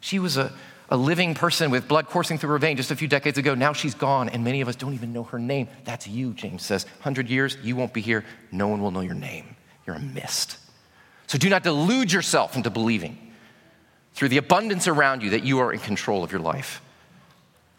She 0.00 0.18
was 0.18 0.36
a, 0.36 0.52
a 0.88 0.96
living 0.96 1.34
person 1.34 1.70
with 1.70 1.86
blood 1.86 2.06
coursing 2.06 2.38
through 2.38 2.50
her 2.50 2.58
vein 2.58 2.76
just 2.76 2.90
a 2.90 2.96
few 2.96 3.08
decades 3.08 3.38
ago. 3.38 3.54
Now 3.54 3.72
she's 3.72 3.94
gone, 3.94 4.28
and 4.28 4.42
many 4.44 4.60
of 4.60 4.68
us 4.68 4.76
don't 4.76 4.94
even 4.94 5.12
know 5.12 5.24
her 5.24 5.38
name. 5.38 5.68
That's 5.84 6.06
you, 6.06 6.32
James 6.32 6.64
says. 6.64 6.84
100 6.84 7.28
years, 7.28 7.56
you 7.62 7.76
won't 7.76 7.92
be 7.92 8.00
here. 8.00 8.24
No 8.50 8.68
one 8.68 8.80
will 8.80 8.90
know 8.90 9.00
your 9.00 9.14
name. 9.14 9.56
You're 9.86 9.96
a 9.96 10.00
mist. 10.00 10.58
So 11.26 11.38
do 11.38 11.48
not 11.48 11.62
delude 11.62 12.12
yourself 12.12 12.56
into 12.56 12.70
believing 12.70 13.18
through 14.14 14.28
the 14.28 14.38
abundance 14.38 14.88
around 14.88 15.22
you 15.22 15.30
that 15.30 15.44
you 15.44 15.60
are 15.60 15.72
in 15.72 15.78
control 15.78 16.24
of 16.24 16.32
your 16.32 16.40
life 16.40 16.82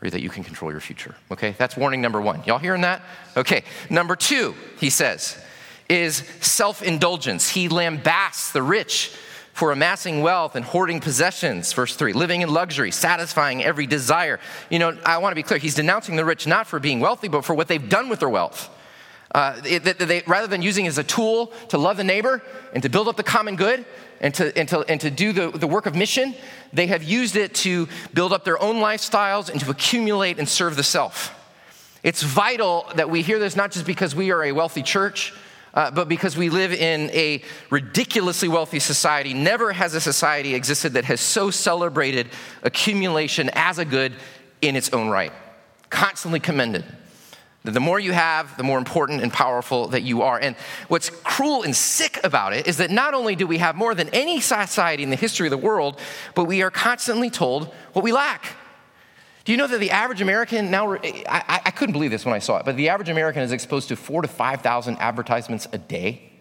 or 0.01 0.09
that 0.09 0.21
you 0.21 0.29
can 0.29 0.43
control 0.43 0.71
your 0.71 0.79
future. 0.79 1.15
Okay, 1.31 1.55
that's 1.57 1.77
warning 1.77 2.01
number 2.01 2.19
one. 2.19 2.43
Y'all 2.45 2.57
hearing 2.57 2.81
that? 2.81 3.01
Okay, 3.37 3.63
number 3.89 4.15
two, 4.15 4.55
he 4.79 4.89
says, 4.89 5.37
is 5.89 6.17
self 6.41 6.81
indulgence. 6.81 7.49
He 7.49 7.69
lambasts 7.69 8.51
the 8.51 8.63
rich 8.63 9.15
for 9.53 9.71
amassing 9.71 10.21
wealth 10.21 10.55
and 10.55 10.65
hoarding 10.65 10.99
possessions. 10.99 11.73
Verse 11.73 11.95
3 11.95 12.13
living 12.13 12.41
in 12.41 12.51
luxury, 12.51 12.91
satisfying 12.91 13.63
every 13.63 13.85
desire. 13.85 14.39
You 14.69 14.79
know, 14.79 14.97
I 15.05 15.17
want 15.19 15.31
to 15.31 15.35
be 15.35 15.43
clear. 15.43 15.59
He's 15.59 15.75
denouncing 15.75 16.15
the 16.15 16.25
rich 16.25 16.47
not 16.47 16.67
for 16.67 16.79
being 16.79 16.99
wealthy, 16.99 17.27
but 17.27 17.45
for 17.45 17.53
what 17.53 17.67
they've 17.67 17.89
done 17.89 18.09
with 18.09 18.19
their 18.19 18.29
wealth. 18.29 18.69
Uh, 19.33 19.59
they, 19.61 20.23
rather 20.27 20.47
than 20.47 20.61
using 20.61 20.85
it 20.85 20.89
as 20.89 20.97
a 20.97 21.03
tool 21.03 21.47
to 21.69 21.77
love 21.77 21.97
the 21.97 22.03
neighbor 22.03 22.41
and 22.73 22.83
to 22.83 22.89
build 22.89 23.07
up 23.07 23.15
the 23.15 23.23
common 23.23 23.55
good 23.55 23.85
and 24.19 24.33
to, 24.33 24.57
and 24.57 24.67
to, 24.67 24.79
and 24.89 24.99
to 24.99 25.09
do 25.09 25.31
the, 25.31 25.51
the 25.51 25.67
work 25.67 25.85
of 25.85 25.95
mission, 25.95 26.35
they 26.73 26.87
have 26.87 27.01
used 27.01 27.35
it 27.35 27.55
to 27.55 27.87
build 28.13 28.33
up 28.33 28.43
their 28.43 28.61
own 28.61 28.75
lifestyles 28.75 29.49
and 29.49 29.61
to 29.61 29.69
accumulate 29.69 30.37
and 30.37 30.49
serve 30.49 30.75
the 30.75 30.83
self. 30.83 31.33
It's 32.03 32.23
vital 32.23 32.85
that 32.95 33.09
we 33.09 33.21
hear 33.21 33.39
this 33.39 33.55
not 33.55 33.71
just 33.71 33.85
because 33.85 34.13
we 34.15 34.31
are 34.31 34.43
a 34.43 34.51
wealthy 34.51 34.83
church, 34.83 35.33
uh, 35.73 35.91
but 35.91 36.09
because 36.09 36.35
we 36.35 36.49
live 36.49 36.73
in 36.73 37.09
a 37.11 37.41
ridiculously 37.69 38.49
wealthy 38.49 38.79
society. 38.79 39.33
Never 39.33 39.71
has 39.71 39.93
a 39.93 40.01
society 40.01 40.53
existed 40.55 40.93
that 40.93 41.05
has 41.05 41.21
so 41.21 41.51
celebrated 41.51 42.27
accumulation 42.63 43.49
as 43.53 43.77
a 43.77 43.85
good 43.85 44.13
in 44.61 44.75
its 44.75 44.91
own 44.91 45.09
right, 45.09 45.31
constantly 45.89 46.39
commended. 46.39 46.83
The 47.63 47.79
more 47.79 47.99
you 47.99 48.11
have, 48.11 48.57
the 48.57 48.63
more 48.63 48.79
important 48.79 49.21
and 49.21 49.31
powerful 49.31 49.89
that 49.89 50.01
you 50.01 50.23
are. 50.23 50.39
And 50.39 50.55
what's 50.87 51.11
cruel 51.11 51.61
and 51.61 51.75
sick 51.75 52.19
about 52.23 52.53
it 52.53 52.67
is 52.67 52.77
that 52.77 52.89
not 52.89 53.13
only 53.13 53.35
do 53.35 53.45
we 53.45 53.59
have 53.59 53.75
more 53.75 53.93
than 53.93 54.09
any 54.09 54.41
society 54.41 55.03
in 55.03 55.11
the 55.11 55.15
history 55.15 55.45
of 55.45 55.51
the 55.51 55.57
world, 55.57 55.99
but 56.33 56.45
we 56.45 56.63
are 56.63 56.71
constantly 56.71 57.29
told 57.29 57.71
what 57.93 58.03
we 58.03 58.11
lack. 58.11 58.55
Do 59.43 59.51
you 59.51 59.59
know 59.59 59.67
that 59.67 59.79
the 59.79 59.91
average 59.91 60.21
American 60.21 60.71
now, 60.71 60.93
I, 60.93 61.61
I 61.65 61.71
couldn't 61.71 61.93
believe 61.93 62.11
this 62.11 62.25
when 62.25 62.33
I 62.33 62.39
saw 62.39 62.57
it, 62.57 62.65
but 62.65 62.77
the 62.77 62.89
average 62.89 63.09
American 63.09 63.43
is 63.43 63.51
exposed 63.51 63.89
to 63.89 63.95
four 63.95 64.23
to 64.23 64.27
5,000 64.27 64.97
advertisements 64.97 65.67
a 65.71 65.77
day? 65.77 66.31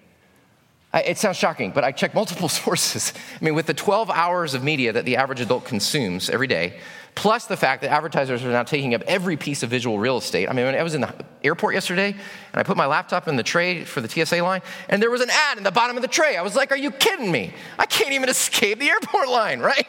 It 0.93 1.19
sounds 1.19 1.37
shocking, 1.37 1.71
but 1.71 1.85
I 1.85 1.93
checked 1.93 2.15
multiple 2.15 2.49
sources. 2.49 3.13
I 3.41 3.45
mean, 3.45 3.55
with 3.55 3.67
the 3.67 3.75
12 3.75 4.11
hours 4.11 4.55
of 4.55 4.65
media 4.65 4.93
that 4.93 5.05
the 5.05 5.17
average 5.17 5.41
adult 5.41 5.65
consumes 5.65 6.31
every 6.31 6.47
day, 6.47 6.79
plus 7.15 7.47
the 7.47 7.57
fact 7.57 7.83
that 7.83 7.91
advertisers 7.91 8.45
are 8.45 8.51
now 8.51 8.63
taking 8.63 8.95
up 8.95 9.03
every 9.07 9.37
piece 9.37 9.63
of 9.63 9.71
visual 9.71 9.99
real 9.99 10.19
estate. 10.19 10.49
I 10.49 10.53
mean, 10.53 10.67
I 10.67 10.83
was 10.83 10.95
in 10.95 11.01
the 11.01 11.13
airport 11.43 11.75
yesterday 11.75 12.09
and 12.09 12.61
I 12.61 12.63
put 12.63 12.77
my 12.77 12.87
laptop 12.87 13.29
in 13.29 13.37
the 13.37 13.43
tray 13.43 13.85
for 13.85 14.01
the 14.01 14.09
TSA 14.09 14.43
line, 14.43 14.63
and 14.89 15.01
there 15.01 15.11
was 15.11 15.21
an 15.21 15.31
ad 15.31 15.59
in 15.59 15.65
the 15.65 15.71
bottom 15.71 15.97
of 15.97 16.03
the 16.03 16.09
tray. 16.09 16.37
I 16.37 16.43
was 16.43 16.57
like, 16.57 16.73
Are 16.73 16.77
you 16.77 16.91
kidding 16.91 17.31
me? 17.31 17.53
I 17.79 17.87
can't 17.87 18.13
even 18.13 18.29
escape 18.29 18.79
the 18.79 18.89
airport 18.89 19.29
line, 19.29 19.61
right? 19.71 19.87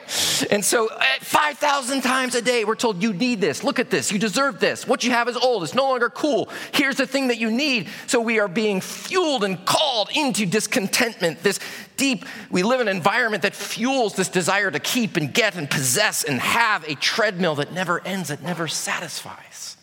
And 0.52 0.64
so, 0.64 0.90
5,000 1.22 2.02
times 2.02 2.36
a 2.36 2.42
day, 2.42 2.66
we're 2.66 2.76
told, 2.76 3.02
You 3.02 3.14
need 3.14 3.42
this. 3.42 3.64
Look 3.64 3.80
at 3.80 3.90
this. 3.90 4.12
You 4.12 4.20
deserve 4.20 4.60
this. 4.60 4.88
What 4.88 5.04
you 5.04 5.12
have 5.12 5.28
is 5.28 5.38
old. 5.38 5.64
It's 5.64 5.74
no 5.74 5.84
longer 5.84 6.10
cool. 6.10 6.50
Here's 6.74 6.98
the 6.98 7.08
thing 7.08 7.30
that 7.30 7.38
you 7.38 7.50
need. 7.50 7.88
So, 8.08 8.22
we 8.22 8.40
are 8.40 8.48
being 8.48 8.82
fueled 8.82 9.44
and 9.44 9.64
called 9.66 10.10
into 10.14 10.46
discontentment, 10.46 11.42
this 11.44 11.60
deep, 12.02 12.26
we 12.50 12.64
live 12.64 12.82
in 12.82 12.88
an 12.88 12.98
environment 12.98 13.44
that 13.44 13.54
fuels 13.54 14.16
this 14.16 14.28
desire 14.28 14.72
to 14.72 14.80
keep 14.80 15.18
and 15.18 15.32
get 15.32 15.56
and 15.56 15.70
possess 15.70 16.24
and 16.24 16.42
have 16.42 16.84
a 16.90 16.96
treadmill 16.96 17.54
that 17.56 17.74
never 17.74 18.04
ends, 18.08 18.30
that 18.30 18.42
never 18.42 18.68
satisfies. 18.68 19.78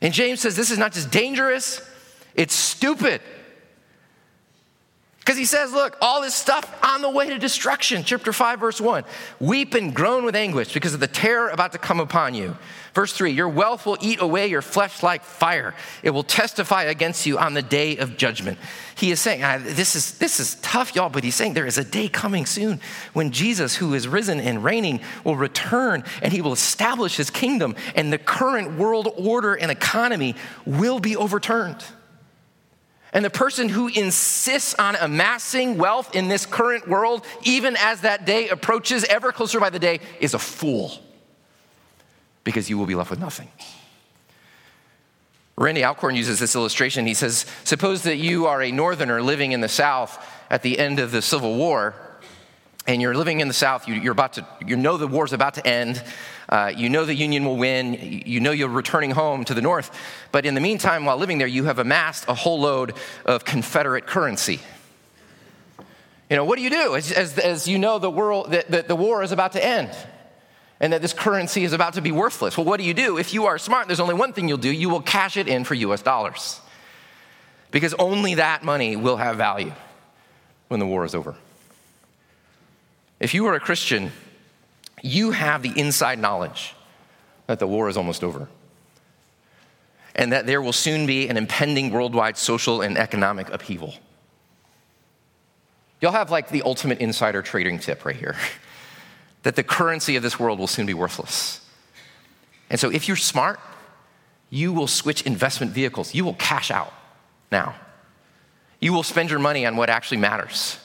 And 0.00 0.14
James 0.14 0.40
says 0.40 0.56
this 0.56 0.70
is 0.70 0.78
not 0.78 0.92
just 0.92 1.10
dangerous, 1.10 1.86
it's 2.34 2.54
stupid. 2.54 3.20
Because 5.20 5.36
he 5.36 5.44
says, 5.44 5.72
look, 5.72 5.98
all 6.00 6.22
this 6.22 6.34
stuff 6.34 6.78
on 6.82 7.02
the 7.02 7.10
way 7.10 7.28
to 7.28 7.38
destruction. 7.38 8.04
Chapter 8.04 8.32
5, 8.32 8.58
verse 8.58 8.80
1. 8.80 9.04
Weep 9.38 9.74
and 9.74 9.94
groan 9.94 10.24
with 10.24 10.34
anguish 10.34 10.72
because 10.72 10.94
of 10.94 11.00
the 11.00 11.06
terror 11.06 11.50
about 11.50 11.72
to 11.72 11.78
come 11.78 12.00
upon 12.00 12.34
you. 12.34 12.56
Verse 12.94 13.12
3 13.12 13.30
Your 13.30 13.48
wealth 13.48 13.84
will 13.84 13.98
eat 14.00 14.22
away 14.22 14.46
your 14.46 14.62
flesh 14.62 15.02
like 15.02 15.22
fire, 15.22 15.74
it 16.02 16.10
will 16.10 16.22
testify 16.22 16.84
against 16.84 17.26
you 17.26 17.38
on 17.38 17.52
the 17.52 17.60
day 17.62 17.98
of 17.98 18.16
judgment. 18.16 18.58
He 18.96 19.10
is 19.10 19.20
saying, 19.20 19.40
this, 19.62 19.94
is, 19.94 20.18
this 20.18 20.40
is 20.40 20.56
tough, 20.56 20.94
y'all, 20.94 21.10
but 21.10 21.22
he's 21.22 21.34
saying 21.34 21.52
there 21.52 21.66
is 21.66 21.78
a 21.78 21.84
day 21.84 22.08
coming 22.08 22.46
soon 22.46 22.80
when 23.12 23.30
Jesus, 23.30 23.76
who 23.76 23.92
is 23.92 24.08
risen 24.08 24.40
and 24.40 24.64
reigning, 24.64 25.00
will 25.22 25.36
return 25.36 26.02
and 26.22 26.32
he 26.32 26.40
will 26.40 26.52
establish 26.52 27.16
his 27.16 27.28
kingdom, 27.30 27.76
and 27.94 28.10
the 28.10 28.18
current 28.18 28.78
world 28.78 29.12
order 29.16 29.54
and 29.54 29.70
economy 29.70 30.34
will 30.64 30.98
be 30.98 31.14
overturned. 31.14 31.84
And 33.12 33.24
the 33.24 33.30
person 33.30 33.68
who 33.68 33.88
insists 33.88 34.74
on 34.74 34.94
amassing 34.96 35.78
wealth 35.78 36.14
in 36.14 36.28
this 36.28 36.46
current 36.46 36.88
world, 36.88 37.24
even 37.42 37.76
as 37.76 38.02
that 38.02 38.24
day 38.24 38.48
approaches 38.48 39.04
ever 39.04 39.32
closer 39.32 39.58
by 39.58 39.70
the 39.70 39.80
day, 39.80 40.00
is 40.20 40.34
a 40.34 40.38
fool 40.38 40.92
because 42.44 42.70
you 42.70 42.78
will 42.78 42.86
be 42.86 42.94
left 42.94 43.10
with 43.10 43.18
nothing. 43.18 43.48
Randy 45.56 45.84
Alcorn 45.84 46.14
uses 46.14 46.38
this 46.38 46.54
illustration. 46.54 47.04
He 47.06 47.14
says, 47.14 47.44
Suppose 47.64 48.04
that 48.04 48.16
you 48.16 48.46
are 48.46 48.62
a 48.62 48.72
northerner 48.72 49.20
living 49.22 49.52
in 49.52 49.60
the 49.60 49.68
South 49.68 50.26
at 50.48 50.62
the 50.62 50.78
end 50.78 50.98
of 50.98 51.10
the 51.10 51.20
Civil 51.20 51.56
War, 51.56 51.94
and 52.86 53.02
you're 53.02 53.14
living 53.14 53.40
in 53.40 53.48
the 53.48 53.54
South, 53.54 53.86
you, 53.86 54.08
are 54.08 54.12
about 54.12 54.32
to, 54.34 54.46
you 54.66 54.76
know 54.76 54.96
the 54.96 55.06
war's 55.06 55.32
about 55.32 55.54
to 55.54 55.66
end, 55.66 56.02
uh, 56.50 56.72
you 56.76 56.90
know 56.90 57.04
the 57.04 57.14
Union 57.14 57.44
will 57.44 57.56
win. 57.56 58.22
You 58.26 58.40
know 58.40 58.50
you're 58.50 58.68
returning 58.68 59.12
home 59.12 59.44
to 59.44 59.54
the 59.54 59.62
North. 59.62 59.96
But 60.32 60.44
in 60.44 60.54
the 60.54 60.60
meantime, 60.60 61.04
while 61.04 61.16
living 61.16 61.38
there, 61.38 61.46
you 61.46 61.64
have 61.64 61.78
amassed 61.78 62.24
a 62.28 62.34
whole 62.34 62.60
load 62.60 62.94
of 63.24 63.44
Confederate 63.44 64.06
currency. 64.06 64.60
You 66.28 66.36
know, 66.36 66.44
what 66.44 66.56
do 66.56 66.62
you 66.62 66.70
do 66.70 66.96
as, 66.96 67.10
as, 67.10 67.38
as 67.38 67.66
you 67.66 67.78
know 67.78 67.98
the, 67.98 68.10
world, 68.10 68.50
that 68.50 68.86
the, 68.86 68.94
war 68.94 69.22
is 69.22 69.32
about 69.32 69.52
to 69.52 69.64
end? 69.64 69.90
and 70.82 70.94
that 70.94 71.02
this 71.02 71.12
currency 71.12 71.62
is 71.62 71.74
about 71.74 71.92
to 71.92 72.00
be 72.00 72.10
worthless. 72.10 72.56
Well, 72.56 72.64
what 72.64 72.78
do 72.78 72.86
you 72.86 72.94
do? 72.94 73.18
If 73.18 73.34
you 73.34 73.44
are 73.44 73.58
smart, 73.58 73.86
there's 73.86 74.00
only 74.00 74.14
one 74.14 74.32
thing 74.32 74.48
you'll 74.48 74.56
do 74.56 74.70
you 74.70 74.88
will 74.88 75.02
cash 75.02 75.36
it 75.36 75.46
in 75.46 75.64
for 75.64 75.74
US 75.74 76.00
dollars. 76.00 76.58
Because 77.70 77.92
only 77.94 78.36
that 78.36 78.64
money 78.64 78.96
will 78.96 79.18
have 79.18 79.36
value 79.36 79.72
when 80.68 80.80
the 80.80 80.86
war 80.86 81.04
is 81.04 81.14
over. 81.14 81.36
If 83.20 83.34
you 83.34 83.44
are 83.46 83.54
a 83.54 83.60
Christian, 83.60 84.10
you 85.02 85.30
have 85.30 85.62
the 85.62 85.72
inside 85.78 86.18
knowledge 86.18 86.74
that 87.46 87.58
the 87.58 87.66
war 87.66 87.88
is 87.88 87.96
almost 87.96 88.22
over 88.22 88.48
and 90.14 90.32
that 90.32 90.46
there 90.46 90.60
will 90.60 90.72
soon 90.72 91.06
be 91.06 91.28
an 91.28 91.36
impending 91.36 91.90
worldwide 91.90 92.36
social 92.36 92.82
and 92.82 92.98
economic 92.98 93.48
upheaval. 93.50 93.94
You'll 96.00 96.12
have 96.12 96.30
like 96.30 96.48
the 96.48 96.62
ultimate 96.62 96.98
insider 96.98 97.42
trading 97.42 97.78
tip 97.78 98.04
right 98.04 98.16
here 98.16 98.36
that 99.42 99.56
the 99.56 99.62
currency 99.62 100.16
of 100.16 100.22
this 100.22 100.38
world 100.38 100.58
will 100.58 100.66
soon 100.66 100.86
be 100.86 100.94
worthless. 100.94 101.60
And 102.68 102.78
so, 102.78 102.90
if 102.90 103.08
you're 103.08 103.16
smart, 103.16 103.58
you 104.48 104.72
will 104.72 104.86
switch 104.86 105.22
investment 105.22 105.72
vehicles. 105.72 106.14
You 106.14 106.24
will 106.24 106.34
cash 106.34 106.70
out 106.70 106.92
now. 107.50 107.74
You 108.80 108.92
will 108.92 109.02
spend 109.02 109.30
your 109.30 109.38
money 109.38 109.66
on 109.66 109.76
what 109.76 109.90
actually 109.90 110.18
matters. 110.18 110.78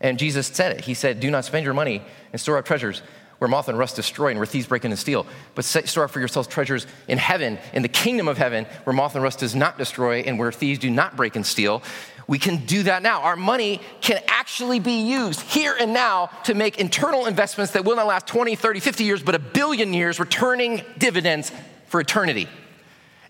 And 0.00 0.18
Jesus 0.18 0.46
said 0.46 0.76
it. 0.76 0.84
He 0.84 0.94
said, 0.94 1.20
Do 1.20 1.30
not 1.30 1.44
spend 1.44 1.64
your 1.64 1.74
money 1.74 2.02
and 2.32 2.40
store 2.40 2.56
up 2.58 2.64
treasures 2.64 3.02
where 3.40 3.48
moth 3.48 3.68
and 3.70 3.78
rust 3.78 3.96
destroy 3.96 4.28
and 4.28 4.38
where 4.38 4.44
thieves 4.44 4.66
break 4.66 4.84
in 4.84 4.90
and 4.90 4.98
steal. 4.98 5.26
But 5.54 5.64
store 5.64 6.04
up 6.04 6.10
for 6.10 6.18
yourselves 6.18 6.46
treasures 6.46 6.86
in 7.08 7.16
heaven, 7.16 7.58
in 7.72 7.80
the 7.80 7.88
kingdom 7.88 8.28
of 8.28 8.36
heaven, 8.36 8.66
where 8.84 8.92
moth 8.94 9.14
and 9.14 9.24
rust 9.24 9.38
does 9.38 9.54
not 9.54 9.78
destroy 9.78 10.20
and 10.20 10.38
where 10.38 10.52
thieves 10.52 10.78
do 10.78 10.90
not 10.90 11.16
break 11.16 11.36
and 11.36 11.46
steal. 11.46 11.82
We 12.26 12.38
can 12.38 12.66
do 12.66 12.82
that 12.82 13.02
now. 13.02 13.22
Our 13.22 13.36
money 13.36 13.80
can 14.02 14.22
actually 14.28 14.78
be 14.78 15.00
used 15.00 15.40
here 15.40 15.74
and 15.80 15.94
now 15.94 16.26
to 16.44 16.52
make 16.52 16.78
internal 16.78 17.24
investments 17.24 17.72
that 17.72 17.86
will 17.86 17.96
not 17.96 18.06
last 18.06 18.26
20, 18.26 18.56
30, 18.56 18.78
50 18.78 19.04
years, 19.04 19.22
but 19.22 19.34
a 19.34 19.38
billion 19.38 19.94
years, 19.94 20.20
returning 20.20 20.82
dividends 20.98 21.50
for 21.86 21.98
eternity. 21.98 22.46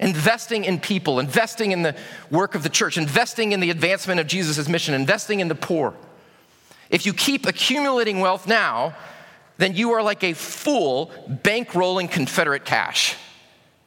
Investing 0.00 0.64
in 0.64 0.80
people, 0.80 1.20
investing 1.20 1.70
in 1.70 1.82
the 1.82 1.94
work 2.32 2.56
of 2.56 2.64
the 2.64 2.68
church, 2.68 2.98
investing 2.98 3.52
in 3.52 3.60
the 3.60 3.70
advancement 3.70 4.18
of 4.18 4.26
Jesus' 4.26 4.68
mission, 4.68 4.92
investing 4.92 5.38
in 5.38 5.46
the 5.46 5.54
poor. 5.54 5.94
If 6.90 7.06
you 7.06 7.12
keep 7.12 7.46
accumulating 7.46 8.18
wealth 8.18 8.48
now, 8.48 8.96
then 9.60 9.76
you 9.76 9.92
are 9.92 10.02
like 10.02 10.24
a 10.24 10.32
fool 10.32 11.12
bankrolling 11.28 12.10
Confederate 12.10 12.64
cash, 12.64 13.14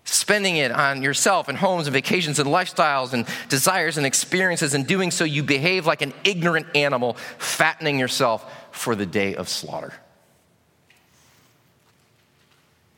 spending 0.06 0.58
it 0.58 0.72
on 0.72 1.02
yourself 1.02 1.48
and 1.48 1.58
homes 1.58 1.88
and 1.88 1.94
vacations 1.94 2.38
and 2.38 2.48
lifestyles 2.48 3.12
and 3.14 3.26
desires 3.50 3.98
and 3.98 4.06
experiences. 4.06 4.76
And 4.76 4.86
doing 4.86 5.10
so, 5.10 5.24
you 5.24 5.42
behave 5.42 5.88
like 5.88 6.04
an 6.04 6.14
ignorant 6.24 6.68
animal, 6.76 7.16
fattening 7.40 7.98
yourself 7.98 8.46
for 8.72 8.96
the 8.96 9.08
day 9.08 9.34
of 9.36 9.50
slaughter. 9.50 9.94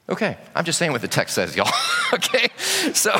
Okay, 0.10 0.38
I'm 0.54 0.66
just 0.66 0.78
saying 0.78 0.92
what 0.92 1.02
the 1.02 1.08
text 1.08 1.34
says, 1.34 1.56
y'all. 1.56 1.72
okay, 2.14 2.50
so. 2.94 3.18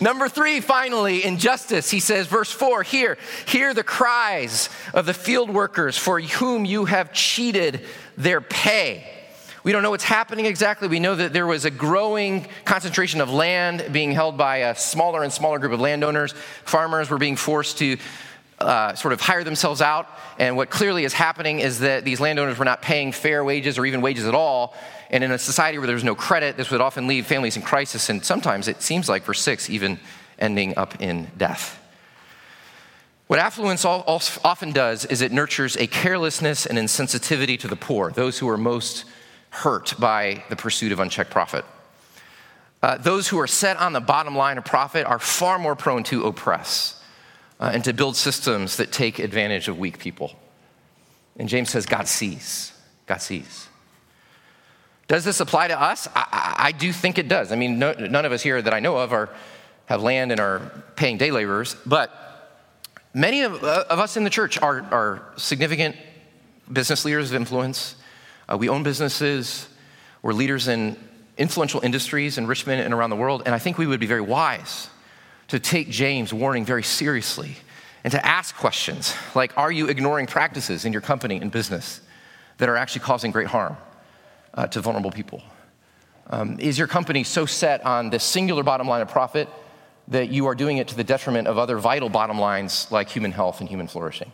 Number 0.00 0.28
three, 0.28 0.60
finally, 0.60 1.24
injustice. 1.24 1.90
He 1.90 2.00
says, 2.00 2.26
verse 2.26 2.50
four, 2.50 2.82
here, 2.82 3.18
hear 3.46 3.74
the 3.74 3.82
cries 3.82 4.68
of 4.94 5.06
the 5.06 5.14
field 5.14 5.50
workers 5.50 5.96
for 5.96 6.20
whom 6.20 6.64
you 6.64 6.84
have 6.84 7.12
cheated 7.12 7.84
their 8.16 8.40
pay. 8.40 9.14
We 9.64 9.72
don't 9.72 9.82
know 9.82 9.90
what's 9.90 10.04
happening 10.04 10.46
exactly. 10.46 10.88
We 10.88 11.00
know 11.00 11.16
that 11.16 11.32
there 11.32 11.46
was 11.46 11.64
a 11.64 11.70
growing 11.70 12.46
concentration 12.64 13.20
of 13.20 13.30
land 13.30 13.92
being 13.92 14.12
held 14.12 14.38
by 14.38 14.58
a 14.58 14.74
smaller 14.74 15.22
and 15.22 15.32
smaller 15.32 15.58
group 15.58 15.72
of 15.72 15.80
landowners. 15.80 16.32
Farmers 16.64 17.10
were 17.10 17.18
being 17.18 17.36
forced 17.36 17.78
to 17.78 17.98
uh, 18.60 18.94
sort 18.94 19.12
of 19.12 19.20
hire 19.20 19.44
themselves 19.44 19.80
out. 19.80 20.08
And 20.38 20.56
what 20.56 20.70
clearly 20.70 21.04
is 21.04 21.12
happening 21.12 21.60
is 21.60 21.80
that 21.80 22.04
these 22.04 22.20
landowners 22.20 22.58
were 22.58 22.64
not 22.64 22.82
paying 22.82 23.12
fair 23.12 23.44
wages 23.44 23.78
or 23.78 23.86
even 23.86 24.00
wages 24.00 24.26
at 24.26 24.34
all. 24.34 24.74
And 25.10 25.24
in 25.24 25.30
a 25.30 25.38
society 25.38 25.78
where 25.78 25.86
there's 25.86 26.04
no 26.04 26.14
credit, 26.14 26.56
this 26.56 26.70
would 26.70 26.80
often 26.80 27.06
leave 27.06 27.26
families 27.26 27.56
in 27.56 27.62
crisis. 27.62 28.08
And 28.08 28.24
sometimes 28.24 28.68
it 28.68 28.82
seems 28.82 29.08
like, 29.08 29.22
for 29.24 29.34
six, 29.34 29.70
even 29.70 29.98
ending 30.38 30.76
up 30.76 31.00
in 31.00 31.28
death. 31.36 31.80
What 33.28 33.38
affluence 33.38 33.84
often 33.84 34.72
does 34.72 35.04
is 35.04 35.20
it 35.20 35.32
nurtures 35.32 35.76
a 35.76 35.86
carelessness 35.86 36.64
and 36.66 36.78
insensitivity 36.78 37.58
to 37.60 37.68
the 37.68 37.76
poor, 37.76 38.10
those 38.10 38.38
who 38.38 38.48
are 38.48 38.56
most 38.56 39.04
hurt 39.50 39.94
by 39.98 40.44
the 40.48 40.56
pursuit 40.56 40.92
of 40.92 41.00
unchecked 41.00 41.30
profit. 41.30 41.64
Uh, 42.82 42.96
those 42.96 43.28
who 43.28 43.38
are 43.38 43.46
set 43.46 43.76
on 43.76 43.92
the 43.92 44.00
bottom 44.00 44.36
line 44.36 44.56
of 44.56 44.64
profit 44.64 45.04
are 45.04 45.18
far 45.18 45.58
more 45.58 45.76
prone 45.76 46.04
to 46.04 46.24
oppress 46.24 46.97
uh, 47.60 47.70
and 47.74 47.84
to 47.84 47.92
build 47.92 48.16
systems 48.16 48.76
that 48.76 48.92
take 48.92 49.18
advantage 49.18 49.68
of 49.68 49.78
weak 49.78 49.98
people. 49.98 50.32
And 51.38 51.48
James 51.48 51.70
says, 51.70 51.86
God 51.86 52.08
sees. 52.08 52.72
God 53.06 53.20
sees. 53.20 53.68
Does 55.06 55.24
this 55.24 55.40
apply 55.40 55.68
to 55.68 55.80
us? 55.80 56.06
I, 56.14 56.26
I, 56.30 56.54
I 56.68 56.72
do 56.72 56.92
think 56.92 57.18
it 57.18 57.28
does. 57.28 57.50
I 57.50 57.56
mean, 57.56 57.78
no, 57.78 57.92
none 57.92 58.24
of 58.24 58.32
us 58.32 58.42
here 58.42 58.60
that 58.60 58.74
I 58.74 58.80
know 58.80 58.96
of 58.98 59.12
are, 59.12 59.30
have 59.86 60.02
land 60.02 60.30
and 60.32 60.40
are 60.40 60.84
paying 60.96 61.16
day 61.16 61.30
laborers, 61.30 61.74
but 61.86 62.12
many 63.14 63.42
of, 63.42 63.64
uh, 63.64 63.84
of 63.88 63.98
us 63.98 64.16
in 64.16 64.24
the 64.24 64.30
church 64.30 64.60
are, 64.60 64.82
are 64.92 65.32
significant 65.36 65.96
business 66.70 67.04
leaders 67.04 67.30
of 67.30 67.36
influence. 67.36 67.96
Uh, 68.48 68.58
we 68.58 68.68
own 68.68 68.82
businesses, 68.82 69.68
we're 70.20 70.34
leaders 70.34 70.68
in 70.68 70.96
influential 71.38 71.80
industries 71.80 72.36
in 72.36 72.46
Richmond 72.46 72.82
and 72.82 72.92
around 72.92 73.10
the 73.10 73.16
world, 73.16 73.42
and 73.46 73.54
I 73.54 73.58
think 73.58 73.78
we 73.78 73.86
would 73.86 74.00
be 74.00 74.06
very 74.06 74.20
wise 74.20 74.90
to 75.48 75.58
take 75.58 75.90
James' 75.90 76.32
warning 76.32 76.64
very 76.64 76.82
seriously 76.82 77.56
and 78.04 78.12
to 78.12 78.24
ask 78.24 78.54
questions 78.56 79.14
like 79.34 79.56
Are 79.56 79.72
you 79.72 79.88
ignoring 79.88 80.26
practices 80.26 80.84
in 80.84 80.92
your 80.92 81.02
company 81.02 81.36
and 81.36 81.50
business 81.50 82.00
that 82.58 82.68
are 82.68 82.76
actually 82.76 83.02
causing 83.02 83.30
great 83.30 83.48
harm 83.48 83.76
uh, 84.54 84.66
to 84.68 84.80
vulnerable 84.80 85.10
people? 85.10 85.42
Um, 86.30 86.60
is 86.60 86.78
your 86.78 86.86
company 86.86 87.24
so 87.24 87.46
set 87.46 87.84
on 87.86 88.10
the 88.10 88.18
singular 88.18 88.62
bottom 88.62 88.86
line 88.86 89.00
of 89.00 89.08
profit 89.08 89.48
that 90.08 90.28
you 90.28 90.46
are 90.46 90.54
doing 90.54 90.78
it 90.78 90.88
to 90.88 90.94
the 90.94 91.04
detriment 91.04 91.48
of 91.48 91.58
other 91.58 91.78
vital 91.78 92.08
bottom 92.08 92.38
lines 92.38 92.86
like 92.90 93.08
human 93.08 93.32
health 93.32 93.60
and 93.60 93.68
human 93.68 93.88
flourishing? 93.88 94.30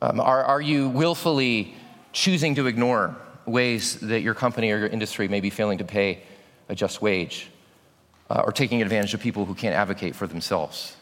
Um, 0.00 0.20
are, 0.20 0.44
are 0.44 0.60
you 0.60 0.88
willfully 0.88 1.74
choosing 2.12 2.54
to 2.54 2.66
ignore 2.68 3.16
ways 3.46 3.98
that 4.00 4.20
your 4.20 4.34
company 4.34 4.70
or 4.70 4.78
your 4.78 4.88
industry 4.88 5.26
may 5.26 5.40
be 5.40 5.50
failing 5.50 5.78
to 5.78 5.84
pay 5.84 6.22
a 6.68 6.74
just 6.74 7.02
wage? 7.02 7.50
Uh, 8.30 8.42
or 8.44 8.52
taking 8.52 8.82
advantage 8.82 9.14
of 9.14 9.20
people 9.20 9.44
who 9.44 9.54
can't 9.54 9.74
advocate 9.74 10.14
for 10.14 10.26
themselves? 10.26 10.96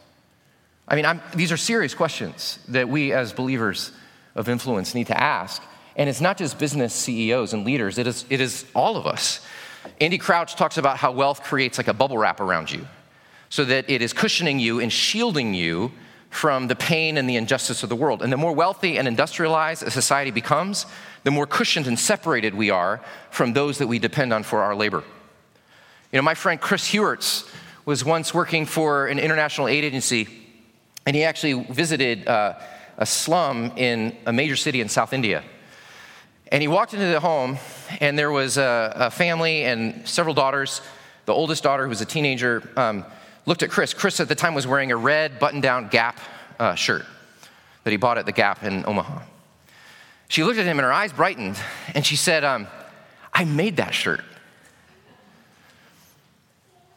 I 0.88 0.94
mean, 0.94 1.04
I'm, 1.04 1.20
these 1.34 1.50
are 1.52 1.56
serious 1.56 1.94
questions 1.94 2.58
that 2.68 2.88
we 2.88 3.12
as 3.12 3.32
believers 3.32 3.92
of 4.34 4.48
influence 4.48 4.94
need 4.94 5.08
to 5.08 5.20
ask. 5.20 5.62
And 5.96 6.08
it's 6.08 6.20
not 6.20 6.36
just 6.36 6.58
business 6.58 6.94
CEOs 6.94 7.52
and 7.52 7.64
leaders, 7.64 7.98
it 7.98 8.06
is, 8.06 8.24
it 8.30 8.40
is 8.40 8.66
all 8.74 8.96
of 8.96 9.06
us. 9.06 9.40
Andy 10.00 10.18
Crouch 10.18 10.54
talks 10.54 10.78
about 10.78 10.98
how 10.98 11.12
wealth 11.12 11.42
creates 11.42 11.78
like 11.78 11.88
a 11.88 11.94
bubble 11.94 12.18
wrap 12.18 12.40
around 12.40 12.70
you 12.70 12.86
so 13.48 13.64
that 13.64 13.88
it 13.88 14.02
is 14.02 14.12
cushioning 14.12 14.58
you 14.58 14.80
and 14.80 14.92
shielding 14.92 15.54
you 15.54 15.92
from 16.30 16.66
the 16.66 16.76
pain 16.76 17.16
and 17.16 17.28
the 17.28 17.36
injustice 17.36 17.82
of 17.82 17.88
the 17.88 17.96
world. 17.96 18.22
And 18.22 18.32
the 18.32 18.36
more 18.36 18.52
wealthy 18.52 18.98
and 18.98 19.08
industrialized 19.08 19.82
a 19.82 19.90
society 19.90 20.30
becomes, 20.30 20.84
the 21.24 21.30
more 21.30 21.46
cushioned 21.46 21.86
and 21.86 21.98
separated 21.98 22.54
we 22.54 22.70
are 22.70 23.00
from 23.30 23.52
those 23.52 23.78
that 23.78 23.86
we 23.86 23.98
depend 23.98 24.32
on 24.32 24.42
for 24.42 24.60
our 24.60 24.74
labor. 24.74 25.02
You 26.16 26.22
know, 26.22 26.24
my 26.24 26.32
friend 26.32 26.58
Chris 26.58 26.88
Heuertz 26.92 27.46
was 27.84 28.02
once 28.02 28.32
working 28.32 28.64
for 28.64 29.06
an 29.06 29.18
international 29.18 29.68
aid 29.68 29.84
agency, 29.84 30.26
and 31.04 31.14
he 31.14 31.24
actually 31.24 31.62
visited 31.64 32.26
uh, 32.26 32.54
a 32.96 33.04
slum 33.04 33.72
in 33.76 34.16
a 34.24 34.32
major 34.32 34.56
city 34.56 34.80
in 34.80 34.88
South 34.88 35.12
India. 35.12 35.44
And 36.50 36.62
he 36.62 36.68
walked 36.68 36.94
into 36.94 37.04
the 37.04 37.20
home, 37.20 37.58
and 38.00 38.18
there 38.18 38.30
was 38.30 38.56
a, 38.56 38.92
a 38.96 39.10
family 39.10 39.64
and 39.64 40.08
several 40.08 40.34
daughters. 40.34 40.80
The 41.26 41.34
oldest 41.34 41.62
daughter, 41.62 41.82
who 41.82 41.90
was 41.90 42.00
a 42.00 42.06
teenager, 42.06 42.66
um, 42.78 43.04
looked 43.44 43.62
at 43.62 43.68
Chris. 43.68 43.92
Chris 43.92 44.18
at 44.18 44.26
the 44.26 44.34
time 44.34 44.54
was 44.54 44.66
wearing 44.66 44.92
a 44.92 44.96
red 44.96 45.38
button 45.38 45.60
down 45.60 45.88
Gap 45.88 46.18
uh, 46.58 46.74
shirt 46.76 47.04
that 47.84 47.90
he 47.90 47.98
bought 47.98 48.16
at 48.16 48.24
the 48.24 48.32
Gap 48.32 48.64
in 48.64 48.86
Omaha. 48.86 49.20
She 50.28 50.44
looked 50.44 50.58
at 50.58 50.64
him, 50.64 50.78
and 50.78 50.86
her 50.86 50.92
eyes 50.94 51.12
brightened, 51.12 51.58
and 51.94 52.06
she 52.06 52.16
said, 52.16 52.42
um, 52.42 52.68
I 53.34 53.44
made 53.44 53.76
that 53.76 53.92
shirt. 53.92 54.22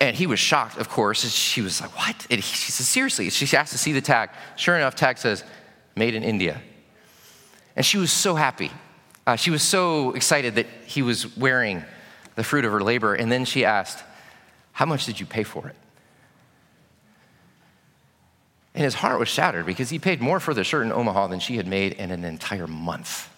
And 0.02 0.16
he 0.16 0.28
was 0.28 0.40
shocked, 0.40 0.78
of 0.78 0.90
course. 0.90 1.24
And 1.24 1.32
she 1.32 1.62
was 1.62 1.82
like, 1.82 1.96
What? 1.98 2.28
And 2.30 2.40
he, 2.40 2.42
she 2.42 2.72
said, 2.72 2.86
Seriously? 2.86 3.30
She 3.30 3.56
asked 3.56 3.74
to 3.74 3.78
see 3.78 3.92
the 3.92 4.02
tag. 4.02 4.30
Sure 4.56 4.76
enough, 4.76 4.96
tag 4.96 5.18
says, 5.18 5.44
Made 5.96 6.16
in 6.16 6.24
India. 6.24 6.62
And 7.76 7.86
she 7.86 7.98
was 7.98 8.12
so 8.12 8.36
happy. 8.36 8.72
Uh, 9.28 9.36
she 9.36 9.52
was 9.52 9.62
so 9.62 10.12
excited 10.14 10.56
that 10.56 10.68
he 10.86 11.02
was 11.02 11.36
wearing 11.38 11.84
the 12.36 12.44
fruit 12.44 12.66
of 12.66 12.72
her 12.72 12.82
labor. 12.82 13.14
And 13.14 13.32
then 13.32 13.46
she 13.46 13.66
asked, 13.66 14.04
How 14.72 14.86
much 14.86 15.06
did 15.06 15.20
you 15.20 15.26
pay 15.26 15.44
for 15.44 15.68
it? 15.68 15.76
And 18.74 18.84
his 18.86 18.96
heart 18.96 19.20
was 19.20 19.28
shattered 19.28 19.66
because 19.66 19.90
he 19.90 20.00
paid 20.00 20.22
more 20.22 20.40
for 20.40 20.54
the 20.54 20.64
shirt 20.64 20.86
in 20.86 20.94
Omaha 20.94 21.28
than 21.28 21.40
she 21.42 21.58
had 21.58 21.68
made 21.68 21.94
in 21.94 22.12
an 22.12 22.24
entire 22.24 22.68
month. 22.68 23.30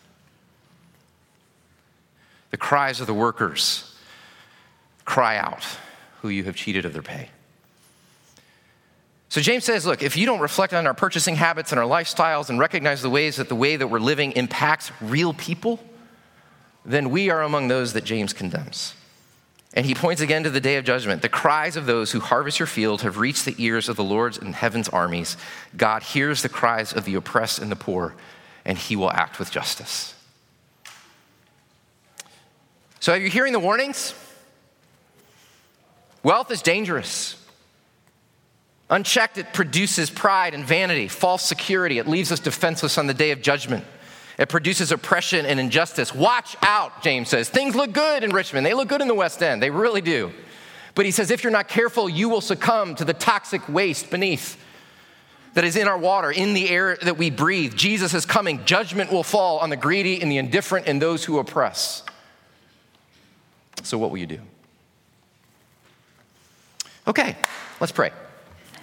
The 2.51 2.57
cries 2.57 2.99
of 2.99 3.07
the 3.07 3.13
workers 3.13 3.95
cry 5.05 5.37
out 5.37 5.65
who 6.21 6.29
you 6.29 6.43
have 6.43 6.55
cheated 6.55 6.85
of 6.85 6.93
their 6.93 7.01
pay. 7.01 7.29
So 9.29 9.39
James 9.39 9.63
says, 9.63 9.85
look, 9.85 10.03
if 10.03 10.17
you 10.17 10.25
don't 10.25 10.41
reflect 10.41 10.73
on 10.73 10.85
our 10.85 10.93
purchasing 10.93 11.35
habits 11.35 11.71
and 11.71 11.79
our 11.79 11.87
lifestyles 11.87 12.49
and 12.49 12.59
recognize 12.59 13.01
the 13.01 13.09
ways 13.09 13.37
that 13.37 13.47
the 13.47 13.55
way 13.55 13.77
that 13.77 13.87
we're 13.87 13.99
living 13.99 14.33
impacts 14.33 14.91
real 14.99 15.33
people, 15.33 15.79
then 16.83 17.11
we 17.11 17.29
are 17.29 17.41
among 17.41 17.69
those 17.69 17.93
that 17.93 18.03
James 18.03 18.33
condemns. 18.33 18.93
And 19.73 19.85
he 19.85 19.95
points 19.95 20.21
again 20.21 20.43
to 20.43 20.49
the 20.49 20.59
day 20.59 20.75
of 20.75 20.83
judgment. 20.83 21.21
The 21.21 21.29
cries 21.29 21.77
of 21.77 21.85
those 21.85 22.11
who 22.11 22.19
harvest 22.19 22.59
your 22.59 22.67
field 22.67 23.03
have 23.03 23.17
reached 23.17 23.45
the 23.45 23.55
ears 23.57 23.87
of 23.87 23.95
the 23.95 24.03
Lord's 24.03 24.37
and 24.37 24.53
heaven's 24.53 24.89
armies. 24.89 25.37
God 25.77 26.03
hears 26.03 26.41
the 26.41 26.49
cries 26.49 26.91
of 26.91 27.05
the 27.05 27.15
oppressed 27.15 27.59
and 27.59 27.71
the 27.71 27.77
poor, 27.77 28.13
and 28.65 28.77
he 28.77 28.97
will 28.97 29.11
act 29.11 29.39
with 29.39 29.49
justice. 29.49 30.13
So, 32.99 33.13
are 33.13 33.17
you 33.17 33.29
hearing 33.29 33.53
the 33.53 33.59
warnings? 33.59 34.13
Wealth 36.23 36.51
is 36.51 36.61
dangerous. 36.61 37.35
Unchecked, 38.89 39.37
it 39.37 39.53
produces 39.53 40.09
pride 40.09 40.53
and 40.53 40.65
vanity, 40.65 41.07
false 41.07 41.43
security. 41.43 41.97
It 41.97 42.07
leaves 42.07 42.31
us 42.31 42.39
defenseless 42.39 42.97
on 42.97 43.07
the 43.07 43.13
day 43.13 43.31
of 43.31 43.41
judgment. 43.41 43.85
It 44.37 44.49
produces 44.49 44.91
oppression 44.91 45.45
and 45.45 45.59
injustice. 45.59 46.13
Watch 46.13 46.55
out, 46.61 47.01
James 47.01 47.29
says. 47.29 47.49
Things 47.49 47.75
look 47.75 47.93
good 47.93 48.23
in 48.23 48.31
Richmond. 48.31 48.65
They 48.65 48.73
look 48.73 48.89
good 48.89 49.01
in 49.01 49.07
the 49.07 49.15
West 49.15 49.41
End. 49.41 49.61
They 49.61 49.69
really 49.69 50.01
do. 50.01 50.31
But 50.93 51.05
he 51.05 51.11
says, 51.11 51.31
if 51.31 51.43
you're 51.43 51.51
not 51.51 51.67
careful, 51.67 52.09
you 52.09 52.27
will 52.27 52.41
succumb 52.41 52.95
to 52.95 53.05
the 53.05 53.13
toxic 53.13 53.67
waste 53.69 54.09
beneath 54.09 54.57
that 55.53 55.63
is 55.63 55.75
in 55.75 55.87
our 55.87 55.97
water, 55.97 56.31
in 56.31 56.53
the 56.53 56.69
air 56.69 56.97
that 57.01 57.17
we 57.17 57.29
breathe. 57.29 57.75
Jesus 57.75 58.13
is 58.13 58.25
coming. 58.25 58.63
Judgment 58.65 59.11
will 59.11 59.23
fall 59.23 59.59
on 59.59 59.69
the 59.69 59.77
greedy 59.77 60.21
and 60.21 60.31
the 60.31 60.37
indifferent 60.37 60.87
and 60.87 61.01
those 61.01 61.23
who 61.23 61.39
oppress. 61.39 62.03
So, 63.83 63.97
what 63.97 64.11
will 64.11 64.17
you 64.17 64.27
do? 64.27 64.39
Okay, 67.07 67.35
let's 67.79 67.91
pray. 67.91 68.11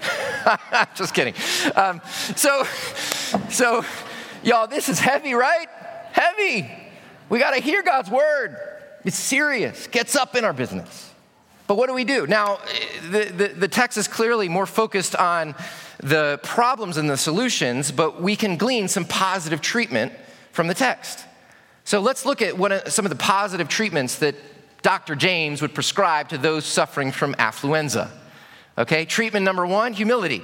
Just 0.95 1.15
kidding. 1.15 1.35
Um, 1.77 2.01
so, 2.37 2.65
so, 3.51 3.85
y'all, 4.43 4.67
this 4.67 4.89
is 4.89 4.99
heavy, 4.99 5.35
right? 5.35 5.69
Heavy. 6.13 6.71
We 7.29 7.39
got 7.39 7.55
to 7.55 7.61
hear 7.61 7.83
God's 7.83 8.11
word. 8.11 8.57
It's 9.05 9.19
serious. 9.19 9.87
Gets 9.87 10.17
up 10.17 10.35
in 10.35 10.45
our 10.45 10.53
business. 10.53 11.13
But 11.69 11.77
what 11.77 11.87
do 11.89 11.95
we 11.95 12.05
do? 12.05 12.27
Now, 12.27 12.59
the, 13.11 13.25
the, 13.25 13.49
the, 13.49 13.69
text 13.69 13.99
is 13.99 14.09
clearly 14.09 14.49
more 14.49 14.65
focused 14.65 15.15
on 15.15 15.55
the 16.03 16.41
problems 16.43 16.97
and 16.97 17.11
the 17.11 17.17
solutions, 17.17 17.93
but 17.93 18.23
we 18.23 18.37
can 18.37 18.57
glean 18.57 18.89
some 18.89 19.05
positive 19.05 19.61
treatment 19.61 20.13
from 20.51 20.67
the 20.67 20.75
text. 20.75 21.27
So 21.85 22.01
let's 22.01 22.25
look 22.25 22.41
at 22.41 22.59
of, 22.59 22.93
some 22.93 23.05
of 23.05 23.11
the 23.11 23.17
positive 23.17 23.69
treatments 23.69 24.17
that 24.17 24.35
Dr. 24.83 25.15
James 25.15 25.61
would 25.63 25.75
prescribe 25.75 26.29
to 26.29 26.39
those 26.39 26.65
suffering 26.65 27.13
from 27.13 27.35
affluenza. 27.35 28.11
Okay, 28.77 29.05
treatment 29.05 29.45
number 29.45 29.67
one 29.67 29.93
humility. 29.93 30.43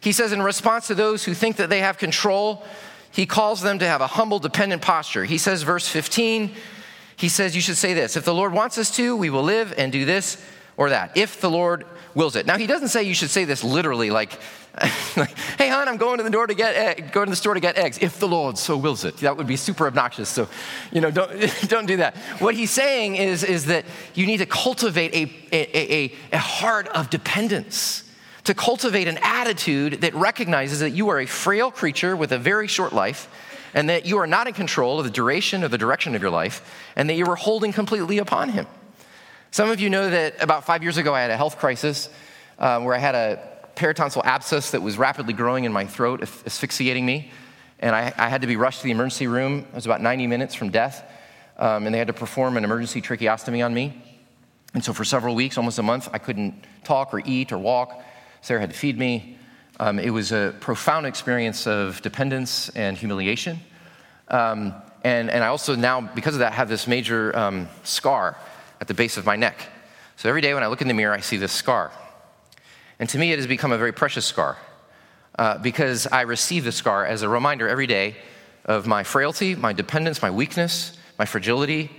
He 0.00 0.12
says, 0.12 0.32
in 0.32 0.40
response 0.40 0.86
to 0.86 0.94
those 0.94 1.24
who 1.24 1.34
think 1.34 1.56
that 1.56 1.68
they 1.68 1.80
have 1.80 1.98
control, 1.98 2.64
he 3.10 3.26
calls 3.26 3.60
them 3.60 3.78
to 3.80 3.86
have 3.86 4.00
a 4.00 4.06
humble, 4.06 4.38
dependent 4.38 4.82
posture. 4.82 5.24
He 5.24 5.38
says, 5.38 5.62
verse 5.62 5.88
15, 5.88 6.54
he 7.16 7.28
says, 7.28 7.54
You 7.54 7.62
should 7.62 7.76
say 7.76 7.94
this 7.94 8.16
If 8.16 8.24
the 8.24 8.34
Lord 8.34 8.52
wants 8.52 8.78
us 8.78 8.94
to, 8.96 9.16
we 9.16 9.30
will 9.30 9.42
live 9.42 9.74
and 9.76 9.90
do 9.90 10.04
this 10.04 10.42
or 10.76 10.90
that, 10.90 11.16
if 11.16 11.40
the 11.40 11.50
Lord 11.50 11.86
wills 12.14 12.36
it. 12.36 12.46
Now, 12.46 12.58
he 12.58 12.66
doesn't 12.66 12.88
say 12.88 13.02
you 13.02 13.14
should 13.14 13.30
say 13.30 13.44
this 13.44 13.64
literally, 13.64 14.10
like, 14.10 14.38
like 15.16 15.36
hey, 15.58 15.68
hon, 15.68 15.88
I'm 15.88 15.96
going 15.96 16.18
to 16.18 16.24
the 16.24 16.30
door 16.30 16.46
to 16.46 16.54
get 16.54 16.76
egg, 16.76 17.12
going 17.12 17.26
to 17.26 17.30
the 17.30 17.36
store 17.36 17.54
to 17.54 17.60
get 17.60 17.76
eggs, 17.76 17.98
if 18.00 18.18
the 18.18 18.28
Lord 18.28 18.58
so 18.58 18.76
wills 18.76 19.04
it. 19.04 19.16
That 19.18 19.36
would 19.36 19.46
be 19.46 19.56
super 19.56 19.86
obnoxious. 19.86 20.28
So, 20.28 20.48
you 20.92 21.00
know, 21.00 21.10
don't, 21.10 21.30
don't 21.68 21.86
do 21.86 21.96
that. 21.98 22.16
What 22.40 22.54
he's 22.54 22.70
saying 22.70 23.16
is, 23.16 23.42
is 23.42 23.66
that 23.66 23.86
you 24.14 24.26
need 24.26 24.38
to 24.38 24.46
cultivate 24.46 25.14
a, 25.14 25.32
a, 25.52 25.94
a, 25.94 26.12
a 26.32 26.38
heart 26.38 26.88
of 26.88 27.08
dependence 27.08 28.02
to 28.44 28.54
cultivate 28.54 29.08
an 29.08 29.18
attitude 29.22 30.02
that 30.02 30.14
recognizes 30.14 30.80
that 30.80 30.90
you 30.90 31.08
are 31.08 31.20
a 31.20 31.26
frail 31.26 31.70
creature 31.70 32.14
with 32.14 32.32
a 32.32 32.38
very 32.38 32.68
short 32.68 32.92
life 32.92 33.28
and 33.74 33.88
that 33.88 34.06
you 34.06 34.18
are 34.18 34.26
not 34.26 34.46
in 34.46 34.54
control 34.54 34.98
of 34.98 35.04
the 35.04 35.10
duration 35.10 35.64
or 35.64 35.68
the 35.68 35.78
direction 35.78 36.14
of 36.14 36.22
your 36.22 36.30
life 36.30 36.62
and 36.96 37.08
that 37.10 37.14
you 37.14 37.26
are 37.26 37.36
holding 37.36 37.72
completely 37.72 38.18
upon 38.18 38.50
Him. 38.50 38.66
Some 39.50 39.70
of 39.70 39.80
you 39.80 39.90
know 39.90 40.10
that 40.10 40.42
about 40.42 40.64
five 40.64 40.82
years 40.82 40.96
ago 40.96 41.14
I 41.14 41.22
had 41.22 41.30
a 41.30 41.36
health 41.36 41.58
crisis 41.58 42.08
um, 42.58 42.84
where 42.84 42.94
I 42.94 42.98
had 42.98 43.14
a 43.14 43.55
peritonsil 43.76 44.24
abscess 44.24 44.72
that 44.72 44.82
was 44.82 44.98
rapidly 44.98 45.32
growing 45.32 45.64
in 45.64 45.72
my 45.72 45.86
throat, 45.86 46.22
asphyxiating 46.22 47.04
me. 47.04 47.30
And 47.78 47.94
I, 47.94 48.12
I 48.16 48.28
had 48.28 48.40
to 48.40 48.46
be 48.46 48.56
rushed 48.56 48.80
to 48.80 48.84
the 48.84 48.90
emergency 48.90 49.26
room. 49.26 49.66
I 49.72 49.74
was 49.74 49.86
about 49.86 50.00
90 50.00 50.26
minutes 50.26 50.54
from 50.54 50.70
death. 50.70 51.04
Um, 51.58 51.86
and 51.86 51.94
they 51.94 51.98
had 51.98 52.08
to 52.08 52.12
perform 52.12 52.56
an 52.56 52.64
emergency 52.64 53.00
tracheostomy 53.00 53.64
on 53.64 53.72
me. 53.72 54.02
And 54.74 54.84
so 54.84 54.92
for 54.92 55.04
several 55.04 55.34
weeks, 55.34 55.56
almost 55.56 55.78
a 55.78 55.82
month, 55.82 56.08
I 56.12 56.18
couldn't 56.18 56.54
talk 56.84 57.14
or 57.14 57.22
eat 57.24 57.52
or 57.52 57.58
walk. 57.58 58.02
Sarah 58.42 58.60
had 58.60 58.70
to 58.70 58.76
feed 58.76 58.98
me. 58.98 59.38
Um, 59.78 59.98
it 59.98 60.10
was 60.10 60.32
a 60.32 60.54
profound 60.60 61.06
experience 61.06 61.66
of 61.66 62.00
dependence 62.02 62.70
and 62.70 62.96
humiliation. 62.96 63.60
Um, 64.28 64.74
and, 65.04 65.30
and 65.30 65.44
I 65.44 65.48
also 65.48 65.76
now, 65.76 66.00
because 66.00 66.34
of 66.34 66.40
that, 66.40 66.52
have 66.52 66.68
this 66.68 66.86
major 66.86 67.36
um, 67.36 67.68
scar 67.84 68.36
at 68.80 68.88
the 68.88 68.94
base 68.94 69.16
of 69.16 69.24
my 69.24 69.36
neck. 69.36 69.68
So 70.16 70.28
every 70.28 70.40
day 70.40 70.54
when 70.54 70.62
I 70.62 70.66
look 70.66 70.82
in 70.82 70.88
the 70.88 70.94
mirror, 70.94 71.14
I 71.14 71.20
see 71.20 71.36
this 71.36 71.52
scar. 71.52 71.92
And 72.98 73.08
to 73.10 73.18
me, 73.18 73.32
it 73.32 73.38
has 73.38 73.46
become 73.46 73.72
a 73.72 73.78
very 73.78 73.92
precious 73.92 74.24
scar 74.24 74.56
uh, 75.38 75.58
because 75.58 76.06
I 76.06 76.22
receive 76.22 76.64
the 76.64 76.72
scar 76.72 77.04
as 77.04 77.22
a 77.22 77.28
reminder 77.28 77.68
every 77.68 77.86
day 77.86 78.16
of 78.64 78.86
my 78.86 79.04
frailty, 79.04 79.54
my 79.54 79.72
dependence, 79.72 80.22
my 80.22 80.30
weakness, 80.30 80.96
my 81.18 81.24
fragility, 81.24 81.90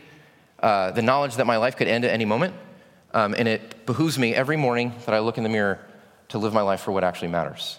uh, 0.60 0.92
the 0.92 1.02
knowledge 1.02 1.36
that 1.36 1.46
my 1.46 1.58
life 1.58 1.78
could 1.78 1.88
end 1.88 2.04
at 2.04 2.12
any 2.12 2.26
moment. 2.26 2.54
Um, 3.14 3.36
and 3.38 3.48
it 3.48 3.86
behooves 3.86 4.20
me 4.20 4.34
every 4.36 4.58
morning 4.58 4.94
that 5.06 5.14
I 5.16 5.20
look 5.20 5.38
in 5.38 5.44
the 5.44 5.50
mirror 5.50 5.80
to 6.30 6.38
live 6.38 6.54
my 6.54 6.62
life 6.62 6.82
for 6.82 6.92
what 6.92 7.04
actually 7.04 7.30
matters. 7.30 7.78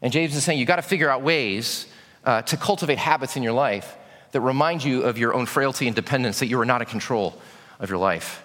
And 0.00 0.12
James 0.12 0.34
is 0.34 0.44
saying 0.44 0.58
you 0.58 0.64
got 0.64 0.76
to 0.76 0.82
figure 0.82 1.10
out 1.10 1.22
ways 1.22 1.86
uh, 2.24 2.42
to 2.42 2.56
cultivate 2.56 2.98
habits 2.98 3.36
in 3.36 3.42
your 3.42 3.52
life 3.52 3.96
that 4.32 4.40
remind 4.40 4.82
you 4.82 5.02
of 5.02 5.18
your 5.18 5.34
own 5.34 5.46
frailty 5.46 5.86
and 5.86 5.96
dependence, 5.96 6.38
that 6.38 6.46
you 6.46 6.58
are 6.60 6.64
not 6.64 6.80
in 6.80 6.86
control 6.86 7.38
of 7.80 7.90
your 7.90 7.98
life, 7.98 8.44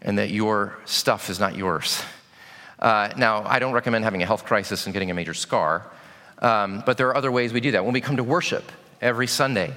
and 0.00 0.18
that 0.18 0.30
your 0.30 0.78
stuff 0.84 1.28
is 1.28 1.40
not 1.40 1.56
yours. 1.56 2.02
Uh, 2.78 3.12
now, 3.16 3.42
I 3.44 3.58
don't 3.58 3.72
recommend 3.72 4.04
having 4.04 4.22
a 4.22 4.26
health 4.26 4.44
crisis 4.44 4.86
and 4.86 4.92
getting 4.92 5.10
a 5.10 5.14
major 5.14 5.34
scar, 5.34 5.90
um, 6.40 6.82
but 6.84 6.98
there 6.98 7.08
are 7.08 7.16
other 7.16 7.32
ways 7.32 7.52
we 7.52 7.60
do 7.60 7.72
that. 7.72 7.84
When 7.84 7.94
we 7.94 8.00
come 8.00 8.16
to 8.16 8.24
worship 8.24 8.70
every 9.00 9.26
Sunday, 9.26 9.72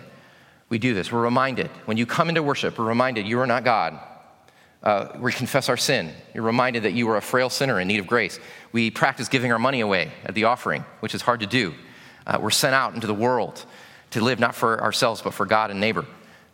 we 0.67 0.79
do 0.79 0.93
this. 0.93 1.11
We're 1.11 1.21
reminded. 1.21 1.67
When 1.85 1.97
you 1.97 2.05
come 2.05 2.29
into 2.29 2.43
worship, 2.43 2.77
we're 2.77 2.85
reminded 2.85 3.27
you 3.27 3.39
are 3.39 3.47
not 3.47 3.63
God. 3.63 3.99
Uh, 4.81 5.09
we 5.19 5.31
confess 5.31 5.67
our 5.67 5.77
sin. 5.77 6.11
You're 6.33 6.43
reminded 6.43 6.83
that 6.83 6.93
you 6.93 7.09
are 7.09 7.17
a 7.17 7.21
frail 7.21 7.49
sinner 7.49 7.79
in 7.79 7.87
need 7.87 7.99
of 7.99 8.07
grace. 8.07 8.39
We 8.71 8.91
practice 8.91 9.27
giving 9.27 9.51
our 9.51 9.59
money 9.59 9.81
away 9.81 10.11
at 10.23 10.35
the 10.35 10.45
offering, 10.45 10.85
which 11.01 11.13
is 11.15 11.21
hard 11.21 11.41
to 11.41 11.47
do. 11.47 11.73
Uh, 12.25 12.37
we're 12.41 12.49
sent 12.49 12.75
out 12.75 12.95
into 12.95 13.07
the 13.07 13.13
world 13.13 13.65
to 14.11 14.21
live 14.21 14.39
not 14.39 14.55
for 14.55 14.81
ourselves, 14.81 15.21
but 15.21 15.33
for 15.33 15.45
God 15.45 15.71
and 15.71 15.79
neighbor. 15.79 16.05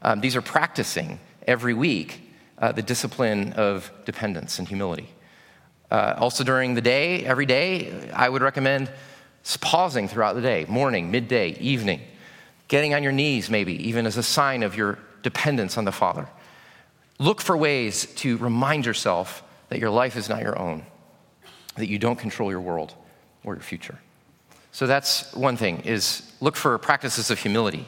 Um, 0.02 0.22
these 0.22 0.36
are 0.36 0.42
practicing 0.42 1.20
every 1.48 1.74
week 1.74 2.22
uh, 2.58 2.72
the 2.72 2.82
discipline 2.82 3.54
of 3.54 3.92
dependence 4.06 4.60
and 4.60 4.68
humility. 4.68 5.10
Uh, 5.92 6.16
also, 6.18 6.44
during 6.44 6.74
the 6.74 6.82
day, 6.82 7.26
every 7.26 7.46
day, 7.46 8.10
I 8.14 8.28
would 8.28 8.42
recommend 8.42 8.92
pausing 9.62 10.08
throughout 10.08 10.34
the 10.34 10.42
day 10.42 10.66
morning, 10.68 11.12
midday, 11.12 11.52
evening, 11.60 12.02
getting 12.68 12.94
on 12.94 13.04
your 13.04 13.12
knees, 13.12 13.50
maybe, 13.50 13.88
even 13.88 14.06
as 14.06 14.18
a 14.18 14.24
sign 14.24 14.64
of 14.64 14.76
your 14.76 14.98
dependence 15.22 15.78
on 15.78 15.86
the 15.86 15.92
Father 15.92 16.28
Look 17.18 17.40
for 17.40 17.56
ways 17.56 18.08
to 18.16 18.38
remind 18.38 18.86
yourself 18.86 19.44
that 19.70 19.80
your 19.80 19.90
life 19.90 20.18
is 20.18 20.28
not 20.28 20.42
your 20.42 20.60
own, 20.60 20.86
that 21.76 21.88
you 21.88 21.98
don't 21.98 22.18
control 22.18 22.52
your 22.52 22.60
world 22.60 22.94
or 23.44 23.54
your 23.54 23.64
future. 23.64 23.98
So 24.72 24.86
that's 24.86 25.34
one 25.34 25.56
thing 25.56 25.82
is 25.82 26.30
look 26.42 26.58
for 26.58 26.78
practices 26.78 27.32
of 27.32 27.40
humility. 27.40 27.88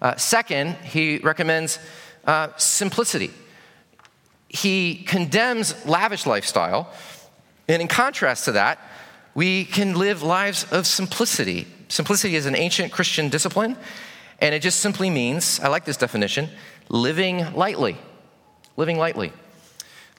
Uh, 0.00 0.14
second, 0.14 0.76
he 0.84 1.18
recommends 1.18 1.80
uh, 2.24 2.48
simplicity. 2.56 3.32
He 4.48 5.02
condemns 5.02 5.84
lavish 5.84 6.24
lifestyle, 6.24 6.92
and 7.68 7.82
in 7.82 7.88
contrast 7.88 8.46
to 8.46 8.52
that, 8.52 8.78
we 9.34 9.64
can 9.64 9.94
live 9.94 10.22
lives 10.22 10.64
of 10.72 10.86
simplicity. 10.86 11.66
Simplicity 11.88 12.34
is 12.34 12.46
an 12.46 12.56
ancient 12.56 12.92
Christian 12.92 13.28
discipline, 13.28 13.76
and 14.40 14.54
it 14.54 14.62
just 14.62 14.80
simply 14.80 15.10
means, 15.10 15.60
I 15.60 15.68
like 15.68 15.84
this 15.84 15.96
definition, 15.96 16.48
living 16.88 17.54
lightly 17.54 17.98
living 18.78 18.96
lightly. 18.96 19.32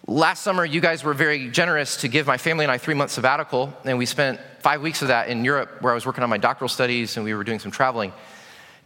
Last 0.06 0.44
summer, 0.44 0.66
you 0.66 0.82
guys 0.82 1.04
were 1.04 1.14
very 1.14 1.50
generous 1.50 1.98
to 1.98 2.08
give 2.08 2.28
my 2.28 2.38
family 2.38 2.66
and 2.66 2.72
I 2.72 2.78
three 2.78 2.94
months 2.94 3.14
sabbatical, 3.14 3.74
and 3.86 3.98
we 3.98 4.06
spent 4.06 4.40
five 4.60 4.82
weeks 4.82 5.02
of 5.02 5.08
that 5.08 5.30
in 5.30 5.46
Europe 5.46 5.82
where 5.82 5.94
I 5.94 5.96
was 5.96 6.06
working 6.06 6.24
on 6.24 6.30
my 6.30 6.38
doctoral 6.38 6.68
studies 6.68 7.16
and 7.16 7.24
we 7.24 7.34
were 7.34 7.46
doing 7.46 7.60
some 7.60 7.72
traveling. 7.72 8.12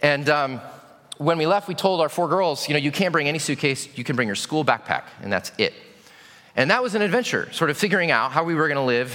And 0.02 0.30
um, 0.30 0.62
when 1.18 1.40
we 1.40 1.48
left, 1.48 1.68
we 1.68 1.74
told 1.74 2.02
our 2.02 2.10
four 2.10 2.28
girls, 2.28 2.68
you 2.68 2.74
know, 2.74 2.80
you 2.80 2.92
can't 2.92 3.12
bring 3.12 3.28
any 3.28 3.40
suitcase, 3.40 3.98
you 3.98 4.04
can 4.04 4.16
bring 4.16 4.28
your 4.28 4.36
school 4.36 4.64
backpack, 4.64 5.04
and 5.22 5.34
that's 5.34 5.52
it. 5.58 5.74
And 6.56 6.70
that 6.70 6.84
was 6.84 6.94
an 6.94 7.02
adventure, 7.02 7.52
sort 7.52 7.70
of 7.70 7.78
figuring 7.78 8.12
out 8.12 8.32
how 8.32 8.44
we 8.44 8.54
were 8.54 8.68
going 8.68 8.78
to 8.78 8.84
live 8.84 9.12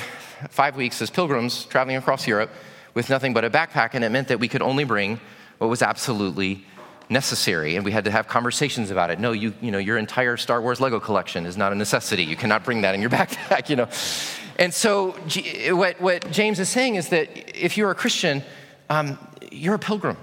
five 0.51 0.77
weeks 0.77 1.01
as 1.01 1.11
pilgrims 1.11 1.64
traveling 1.64 1.96
across 1.96 2.27
Europe 2.27 2.51
with 2.94 3.09
nothing 3.11 3.33
but 3.33 3.44
a 3.44 3.51
backpack, 3.51 3.90
and 3.92 4.05
it 4.05 4.11
meant 4.11 4.29
that 4.29 4.40
we 4.40 4.48
could 4.48 4.62
only 4.62 4.85
bring 4.85 5.20
what 5.59 5.68
was 5.68 5.83
absolutely 5.83 6.64
necessary 7.11 7.77
and 7.77 7.85
we 7.85 7.92
had 7.92 8.05
to 8.05 8.11
have 8.11 8.29
conversations 8.29 8.90
about 8.90 9.11
it. 9.11 9.18
No 9.18 9.33
you, 9.33 9.55
you 9.61 9.70
know 9.70 9.79
your 9.79 9.96
entire 9.98 10.37
star 10.37 10.61
wars 10.61 10.81
lego 10.81 11.01
collection 11.01 11.46
is 11.46 11.57
not 11.57 11.72
a 11.72 11.74
necessity. 11.74 12.24
You 12.24 12.37
cannot 12.37 12.64
bring 12.64 12.83
that 12.83 12.94
in 12.94 13.01
your 13.01 13.11
backpack 13.18 13.68
you 13.70 13.77
know? 13.77 13.88
And 14.57 14.74
so 14.74 15.12
what, 15.74 16.01
what 16.01 16.31
james 16.31 16.61
is 16.61 16.68
saying 16.68 16.96
is 16.96 17.09
that 17.09 17.29
if 17.59 17.77
you're 17.77 17.90
a 17.90 17.94
christian 17.94 18.42
um, 18.90 19.18
you're 19.51 19.74
a 19.74 19.79
pilgrim 19.79 20.16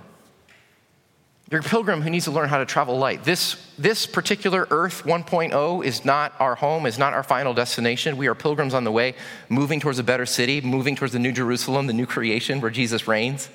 you're 1.52 1.62
a 1.62 1.64
pilgrim 1.64 2.02
who 2.02 2.10
needs 2.10 2.26
to 2.26 2.32
learn 2.32 2.50
how 2.50 2.58
to 2.58 2.66
travel 2.66 2.98
light 2.98 3.24
this, 3.24 3.56
this 3.78 4.06
particular 4.06 4.68
earth 4.72 5.04
1.0 5.04 5.86
is 5.86 6.06
not 6.06 6.34
our 6.40 6.56
home 6.56 6.86
is 6.86 6.98
not 6.98 7.14
our 7.14 7.24
final 7.24 7.54
destination 7.54 8.18
we 8.18 8.28
are 8.28 8.36
pilgrims 8.36 8.74
on 8.74 8.84
the 8.84 8.92
way 8.92 9.16
moving 9.50 9.80
towards 9.80 10.00
a 10.00 10.04
better 10.04 10.26
city 10.26 10.62
moving 10.62 10.96
towards 10.96 11.14
the 11.14 11.20
new 11.20 11.32
jerusalem 11.32 11.88
the 11.88 11.94
new 11.94 12.06
creation 12.06 12.62
where 12.62 12.72
jesus 12.72 13.08
reigns 13.08 13.50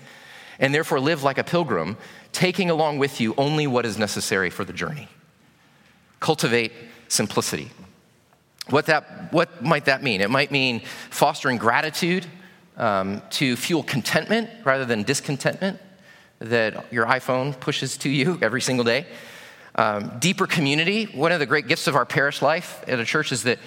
and 0.60 0.74
therefore 0.74 1.00
live 1.00 1.24
like 1.24 1.38
a 1.38 1.44
pilgrim, 1.44 1.96
taking 2.32 2.70
along 2.70 2.98
with 2.98 3.20
you 3.20 3.34
only 3.36 3.66
what 3.66 3.84
is 3.84 3.98
necessary 3.98 4.50
for 4.50 4.64
the 4.64 4.72
journey. 4.72 5.08
Cultivate 6.20 6.70
simplicity. 7.08 7.70
What, 8.68 8.86
that, 8.86 9.32
what 9.32 9.64
might 9.64 9.86
that 9.86 10.02
mean? 10.02 10.20
It 10.20 10.30
might 10.30 10.52
mean 10.52 10.82
fostering 11.08 11.56
gratitude 11.56 12.26
um, 12.76 13.22
to 13.30 13.56
fuel 13.56 13.82
contentment 13.82 14.48
rather 14.64 14.84
than 14.84 15.02
discontentment 15.02 15.80
that 16.40 16.92
your 16.92 17.06
iPhone 17.06 17.58
pushes 17.60 17.96
to 17.98 18.08
you 18.08 18.38
every 18.42 18.60
single 18.60 18.84
day. 18.84 19.06
Um, 19.74 20.18
deeper 20.18 20.46
community. 20.46 21.04
One 21.04 21.32
of 21.32 21.38
the 21.38 21.46
great 21.46 21.68
gifts 21.68 21.86
of 21.86 21.94
our 21.94 22.04
parish 22.04 22.42
life 22.42 22.82
at 22.88 22.98
a 22.98 23.04
church 23.04 23.30
is 23.30 23.44
that 23.44 23.58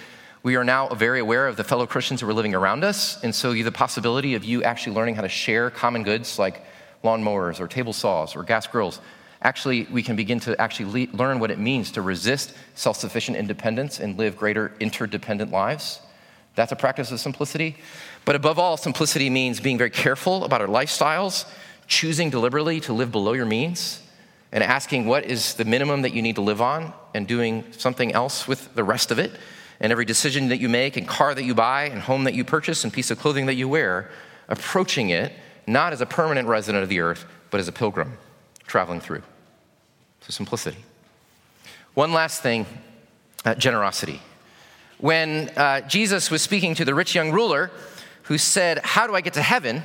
we 0.41 0.57
are 0.57 0.63
now 0.63 0.89
very 0.89 1.19
aware 1.19 1.47
of 1.47 1.55
the 1.55 1.63
fellow 1.63 1.87
Christians 1.87 2.19
who 2.19 2.27
are 2.27 2.33
living 2.33 2.53
around 2.53 2.83
us. 2.83 3.23
And 3.23 3.33
so, 3.33 3.53
the 3.53 3.71
possibility 3.71 4.35
of 4.35 4.43
you 4.43 4.63
actually 4.63 4.95
learning 4.95 5.15
how 5.15 5.21
to 5.21 5.29
share 5.29 5.69
common 5.69 6.03
goods 6.03 6.37
like 6.37 6.65
lawnmowers 7.03 7.59
or 7.59 7.67
table 7.67 7.93
saws 7.93 8.35
or 8.35 8.43
gas 8.43 8.67
grills. 8.67 8.99
Actually, 9.41 9.87
we 9.91 10.01
can 10.01 10.15
begin 10.15 10.39
to 10.41 10.59
actually 10.59 11.07
le- 11.07 11.17
learn 11.17 11.39
what 11.39 11.51
it 11.51 11.59
means 11.59 11.91
to 11.91 12.01
resist 12.01 12.53
self 12.75 12.97
sufficient 12.97 13.37
independence 13.37 13.99
and 13.99 14.17
live 14.17 14.35
greater 14.35 14.73
interdependent 14.79 15.51
lives. 15.51 15.99
That's 16.55 16.71
a 16.71 16.75
practice 16.75 17.11
of 17.11 17.19
simplicity. 17.19 17.77
But 18.25 18.35
above 18.35 18.59
all, 18.59 18.77
simplicity 18.77 19.29
means 19.29 19.59
being 19.59 19.77
very 19.77 19.89
careful 19.89 20.43
about 20.43 20.61
our 20.61 20.67
lifestyles, 20.67 21.45
choosing 21.87 22.29
deliberately 22.29 22.79
to 22.81 22.93
live 22.93 23.11
below 23.11 23.33
your 23.33 23.45
means, 23.45 24.01
and 24.51 24.63
asking 24.63 25.05
what 25.07 25.25
is 25.25 25.55
the 25.55 25.65
minimum 25.65 26.03
that 26.03 26.13
you 26.13 26.21
need 26.21 26.35
to 26.35 26.41
live 26.41 26.61
on 26.61 26.93
and 27.13 27.27
doing 27.27 27.63
something 27.71 28.11
else 28.13 28.47
with 28.47 28.73
the 28.75 28.83
rest 28.83 29.11
of 29.11 29.19
it 29.19 29.31
and 29.79 29.91
every 29.91 30.05
decision 30.05 30.49
that 30.49 30.59
you 30.59 30.69
make, 30.69 30.95
and 30.95 31.07
car 31.07 31.35
that 31.35 31.43
you 31.43 31.53
buy, 31.53 31.83
and 31.85 32.01
home 32.01 32.23
that 32.23 32.33
you 32.33 32.45
purchase, 32.45 32.83
and 32.83 32.93
piece 32.93 33.11
of 33.11 33.19
clothing 33.19 33.47
that 33.47 33.55
you 33.55 33.67
wear, 33.67 34.09
approaching 34.47 35.09
it 35.09 35.33
not 35.67 35.91
as 35.91 35.99
a 35.99 36.05
permanent 36.05 36.47
resident 36.47 36.83
of 36.83 36.89
the 36.89 36.99
earth, 36.99 37.25
but 37.51 37.59
as 37.59 37.67
a 37.67 37.71
pilgrim 37.71 38.17
traveling 38.65 39.01
through. 39.01 39.23
So, 40.21 40.31
simplicity. 40.31 40.77
One 41.95 42.13
last 42.13 42.41
thing 42.41 42.65
uh, 43.45 43.55
generosity. 43.55 44.21
When 44.99 45.49
uh, 45.49 45.81
Jesus 45.81 46.31
was 46.31 46.41
speaking 46.41 46.75
to 46.75 46.85
the 46.85 46.95
rich 46.95 47.13
young 47.13 47.31
ruler 47.31 47.71
who 48.23 48.37
said, 48.37 48.79
How 48.83 49.05
do 49.05 49.15
I 49.15 49.21
get 49.21 49.33
to 49.33 49.41
heaven? 49.41 49.83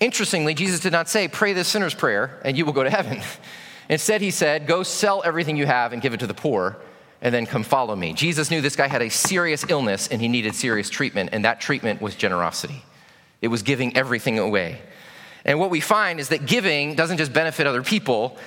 Interestingly, 0.00 0.54
Jesus 0.54 0.80
did 0.80 0.92
not 0.92 1.08
say, 1.08 1.28
Pray 1.28 1.52
this 1.52 1.68
sinner's 1.68 1.94
prayer 1.94 2.40
and 2.42 2.56
you 2.56 2.64
will 2.64 2.72
go 2.72 2.82
to 2.82 2.90
heaven. 2.90 3.20
Instead, 3.88 4.22
he 4.22 4.30
said, 4.30 4.66
Go 4.66 4.82
sell 4.82 5.22
everything 5.24 5.56
you 5.56 5.66
have 5.66 5.92
and 5.92 6.00
give 6.00 6.14
it 6.14 6.20
to 6.20 6.26
the 6.26 6.34
poor, 6.34 6.78
and 7.20 7.34
then 7.34 7.44
come 7.44 7.62
follow 7.62 7.94
me. 7.94 8.14
Jesus 8.14 8.50
knew 8.50 8.60
this 8.60 8.76
guy 8.76 8.88
had 8.88 9.02
a 9.02 9.10
serious 9.10 9.64
illness 9.68 10.08
and 10.08 10.20
he 10.20 10.28
needed 10.28 10.54
serious 10.54 10.88
treatment, 10.88 11.30
and 11.32 11.44
that 11.44 11.60
treatment 11.60 12.00
was 12.00 12.14
generosity. 12.14 12.82
It 13.42 13.48
was 13.48 13.62
giving 13.62 13.96
everything 13.96 14.38
away. 14.38 14.80
And 15.44 15.58
what 15.58 15.70
we 15.70 15.80
find 15.80 16.20
is 16.20 16.28
that 16.28 16.46
giving 16.46 16.94
doesn't 16.94 17.18
just 17.18 17.32
benefit 17.32 17.66
other 17.66 17.82
people, 17.82 18.38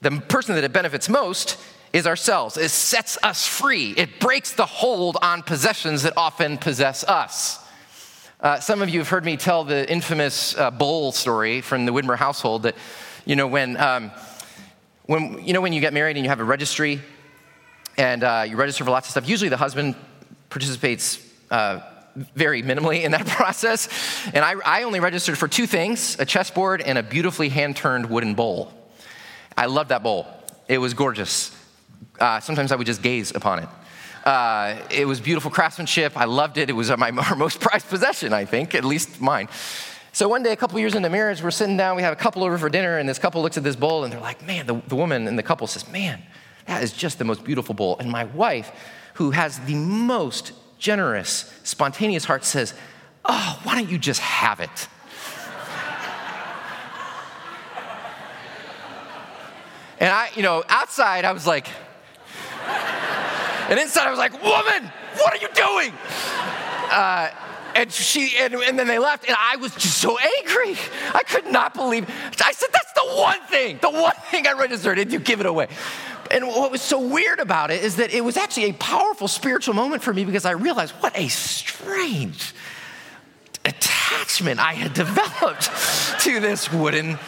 the 0.00 0.10
person 0.12 0.54
that 0.54 0.64
it 0.64 0.72
benefits 0.72 1.08
most 1.08 1.58
is 1.92 2.06
ourselves. 2.06 2.56
It 2.56 2.70
sets 2.70 3.18
us 3.22 3.46
free, 3.46 3.92
it 3.92 4.20
breaks 4.20 4.52
the 4.52 4.66
hold 4.66 5.16
on 5.22 5.42
possessions 5.42 6.02
that 6.02 6.14
often 6.16 6.56
possess 6.58 7.04
us. 7.04 7.63
Uh, 8.44 8.60
some 8.60 8.82
of 8.82 8.90
you 8.90 8.98
have 8.98 9.08
heard 9.08 9.24
me 9.24 9.38
tell 9.38 9.64
the 9.64 9.90
infamous 9.90 10.54
uh, 10.58 10.70
bowl 10.70 11.12
story 11.12 11.62
from 11.62 11.86
the 11.86 11.92
Widmer 11.92 12.14
household 12.14 12.64
that, 12.64 12.76
you 13.24 13.36
know, 13.36 13.46
when, 13.46 13.74
um, 13.78 14.10
when, 15.06 15.42
you 15.42 15.54
know, 15.54 15.62
when 15.62 15.72
you 15.72 15.80
get 15.80 15.94
married 15.94 16.18
and 16.18 16.26
you 16.26 16.28
have 16.28 16.40
a 16.40 16.44
registry 16.44 17.00
and 17.96 18.22
uh, 18.22 18.44
you 18.46 18.58
register 18.58 18.84
for 18.84 18.90
lots 18.90 19.06
of 19.06 19.12
stuff, 19.12 19.26
usually 19.26 19.48
the 19.48 19.56
husband 19.56 19.94
participates 20.50 21.26
uh, 21.50 21.80
very 22.34 22.62
minimally 22.62 23.02
in 23.02 23.12
that 23.12 23.26
process. 23.28 23.88
And 24.34 24.44
I, 24.44 24.56
I 24.62 24.82
only 24.82 25.00
registered 25.00 25.38
for 25.38 25.48
two 25.48 25.66
things 25.66 26.20
a 26.20 26.26
chessboard 26.26 26.82
and 26.82 26.98
a 26.98 27.02
beautifully 27.02 27.48
hand 27.48 27.76
turned 27.76 28.10
wooden 28.10 28.34
bowl. 28.34 28.70
I 29.56 29.66
loved 29.66 29.88
that 29.88 30.02
bowl, 30.02 30.26
it 30.68 30.76
was 30.76 30.92
gorgeous. 30.92 31.50
Uh, 32.20 32.40
sometimes 32.40 32.72
I 32.72 32.76
would 32.76 32.86
just 32.86 33.00
gaze 33.00 33.34
upon 33.34 33.60
it. 33.60 33.68
Uh, 34.24 34.76
it 34.90 35.06
was 35.06 35.20
beautiful 35.20 35.50
craftsmanship. 35.50 36.16
I 36.16 36.24
loved 36.24 36.56
it. 36.56 36.70
It 36.70 36.72
was 36.72 36.90
my 36.96 37.10
most 37.36 37.60
prized 37.60 37.88
possession, 37.88 38.32
I 38.32 38.46
think, 38.46 38.74
at 38.74 38.84
least 38.84 39.20
mine. 39.20 39.48
So 40.12 40.28
one 40.28 40.42
day, 40.42 40.52
a 40.52 40.56
couple 40.56 40.78
years 40.78 40.94
into 40.94 41.10
marriage, 41.10 41.42
we're 41.42 41.50
sitting 41.50 41.76
down, 41.76 41.96
we 41.96 42.02
have 42.02 42.12
a 42.12 42.16
couple 42.16 42.44
over 42.44 42.56
for 42.56 42.68
dinner, 42.68 42.98
and 42.98 43.08
this 43.08 43.18
couple 43.18 43.42
looks 43.42 43.56
at 43.56 43.64
this 43.64 43.76
bowl 43.76 44.04
and 44.04 44.12
they're 44.12 44.20
like, 44.20 44.46
man, 44.46 44.64
the, 44.66 44.80
the 44.86 44.94
woman 44.96 45.26
and 45.28 45.38
the 45.38 45.42
couple 45.42 45.66
says, 45.66 45.90
man, 45.90 46.22
that 46.66 46.82
is 46.82 46.92
just 46.92 47.18
the 47.18 47.24
most 47.24 47.44
beautiful 47.44 47.74
bowl. 47.74 47.98
And 47.98 48.10
my 48.10 48.24
wife, 48.24 48.70
who 49.14 49.32
has 49.32 49.58
the 49.60 49.74
most 49.74 50.52
generous, 50.78 51.52
spontaneous 51.64 52.24
heart 52.24 52.44
says, 52.44 52.74
Oh, 53.26 53.60
why 53.62 53.74
don't 53.74 53.88
you 53.88 53.98
just 53.98 54.20
have 54.20 54.60
it? 54.60 54.68
and 59.98 60.10
I, 60.10 60.28
you 60.36 60.42
know, 60.42 60.62
outside 60.68 61.24
I 61.24 61.32
was 61.32 61.46
like, 61.46 61.68
and 63.68 63.78
inside 63.78 64.06
I 64.06 64.10
was 64.10 64.18
like, 64.18 64.32
Woman, 64.42 64.90
what 65.16 65.32
are 65.32 65.38
you 65.38 65.48
doing? 65.54 65.92
Uh, 66.90 67.30
and 67.74 67.92
she 67.92 68.36
and, 68.38 68.54
and, 68.54 68.78
then 68.78 68.86
they 68.86 69.00
left 69.00 69.26
and 69.26 69.36
i 69.36 69.56
was 69.56 69.74
just 69.74 69.98
so 69.98 70.16
angry 70.16 70.76
i 71.12 71.22
could 71.26 71.50
not 71.50 71.74
believe 71.74 72.08
i 72.44 72.52
said 72.52 72.68
that's 72.72 72.92
the 72.92 73.16
one 73.16 73.40
thing 73.48 73.80
the 73.82 73.90
one 73.90 74.14
thing 74.30 74.46
i 74.46 74.52
registered 74.52 74.96
and 74.96 75.12
you 75.12 75.18
give 75.18 75.40
it 75.40 75.46
away 75.46 75.66
and 76.30 76.46
what 76.46 76.70
was 76.70 76.82
so 76.82 77.00
weird 77.00 77.38
about 77.38 77.70
it 77.70 77.82
is 77.82 77.96
that 77.96 78.12
it 78.12 78.22
was 78.22 78.36
actually 78.36 78.64
a 78.64 78.72
powerful 78.74 79.28
spiritual 79.28 79.74
moment 79.74 80.02
for 80.02 80.12
me 80.12 80.24
because 80.24 80.44
I 80.44 80.52
realized 80.52 80.92
what 81.00 81.16
a 81.16 81.28
strange 81.28 82.54
attachment 83.64 84.60
I 84.60 84.74
had 84.74 84.94
developed 84.94 85.70
to 86.20 86.40
this 86.40 86.72
wooden 86.72 87.18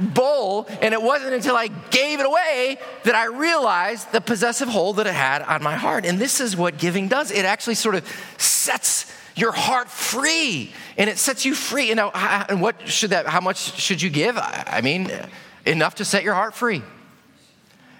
bowl. 0.00 0.66
And 0.80 0.94
it 0.94 1.02
wasn't 1.02 1.34
until 1.34 1.56
I 1.56 1.68
gave 1.90 2.20
it 2.20 2.26
away 2.26 2.78
that 3.04 3.14
I 3.14 3.26
realized 3.26 4.12
the 4.12 4.20
possessive 4.20 4.68
hold 4.68 4.96
that 4.96 5.06
it 5.06 5.14
had 5.14 5.42
on 5.42 5.62
my 5.62 5.74
heart. 5.74 6.04
And 6.04 6.18
this 6.18 6.40
is 6.40 6.56
what 6.56 6.78
giving 6.78 7.08
does 7.08 7.30
it 7.30 7.44
actually 7.44 7.74
sort 7.74 7.94
of 7.94 8.06
sets 8.38 9.12
your 9.36 9.52
heart 9.52 9.88
free 9.88 10.72
and 10.96 11.10
it 11.10 11.18
sets 11.18 11.44
you 11.44 11.54
free. 11.54 11.88
You 11.88 11.94
know, 11.94 12.10
and 12.10 12.60
what 12.60 12.88
should 12.88 13.10
that, 13.10 13.26
how 13.26 13.40
much 13.40 13.80
should 13.80 14.00
you 14.00 14.10
give? 14.10 14.36
I 14.38 14.80
mean, 14.82 15.10
enough 15.66 15.96
to 15.96 16.04
set 16.04 16.22
your 16.22 16.34
heart 16.34 16.54
free. 16.54 16.82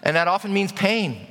And 0.02 0.16
that 0.16 0.28
often 0.28 0.52
means 0.52 0.70
pain, 0.70 1.26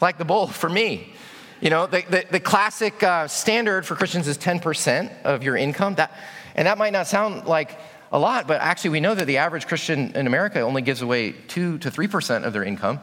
like 0.00 0.18
the 0.18 0.24
bowl 0.24 0.46
for 0.46 0.68
me. 0.68 1.12
You 1.60 1.70
know, 1.70 1.86
the, 1.86 2.04
the, 2.08 2.24
the 2.30 2.40
classic 2.40 3.02
uh, 3.02 3.26
standard 3.26 3.86
for 3.86 3.96
Christians 3.96 4.28
is 4.28 4.38
10% 4.38 5.22
of 5.22 5.42
your 5.42 5.56
income. 5.56 5.94
That, 5.96 6.12
and 6.54 6.66
that 6.66 6.78
might 6.78 6.92
not 6.92 7.06
sound 7.06 7.46
like 7.46 7.78
a 8.14 8.18
lot, 8.18 8.46
but 8.46 8.60
actually, 8.60 8.90
we 8.90 9.00
know 9.00 9.12
that 9.12 9.24
the 9.24 9.38
average 9.38 9.66
Christian 9.66 10.12
in 10.14 10.28
America 10.28 10.60
only 10.60 10.82
gives 10.82 11.02
away 11.02 11.32
2 11.32 11.78
to 11.78 11.90
3% 11.90 12.44
of 12.44 12.52
their 12.52 12.62
income. 12.62 13.00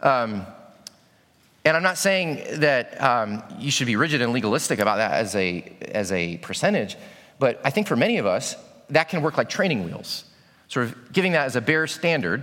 Um, 0.00 0.44
and 1.64 1.76
I'm 1.76 1.84
not 1.84 1.96
saying 1.96 2.60
that 2.60 3.00
um, 3.00 3.44
you 3.60 3.70
should 3.70 3.86
be 3.86 3.94
rigid 3.94 4.20
and 4.20 4.32
legalistic 4.32 4.80
about 4.80 4.96
that 4.96 5.12
as 5.12 5.36
a, 5.36 5.72
as 5.92 6.10
a 6.10 6.38
percentage, 6.38 6.96
but 7.38 7.60
I 7.62 7.70
think 7.70 7.86
for 7.86 7.94
many 7.94 8.18
of 8.18 8.26
us, 8.26 8.56
that 8.90 9.08
can 9.08 9.22
work 9.22 9.38
like 9.38 9.48
training 9.48 9.84
wheels. 9.84 10.24
Sort 10.66 10.86
of 10.86 11.12
giving 11.12 11.32
that 11.32 11.46
as 11.46 11.54
a 11.54 11.60
bare 11.60 11.86
standard, 11.86 12.42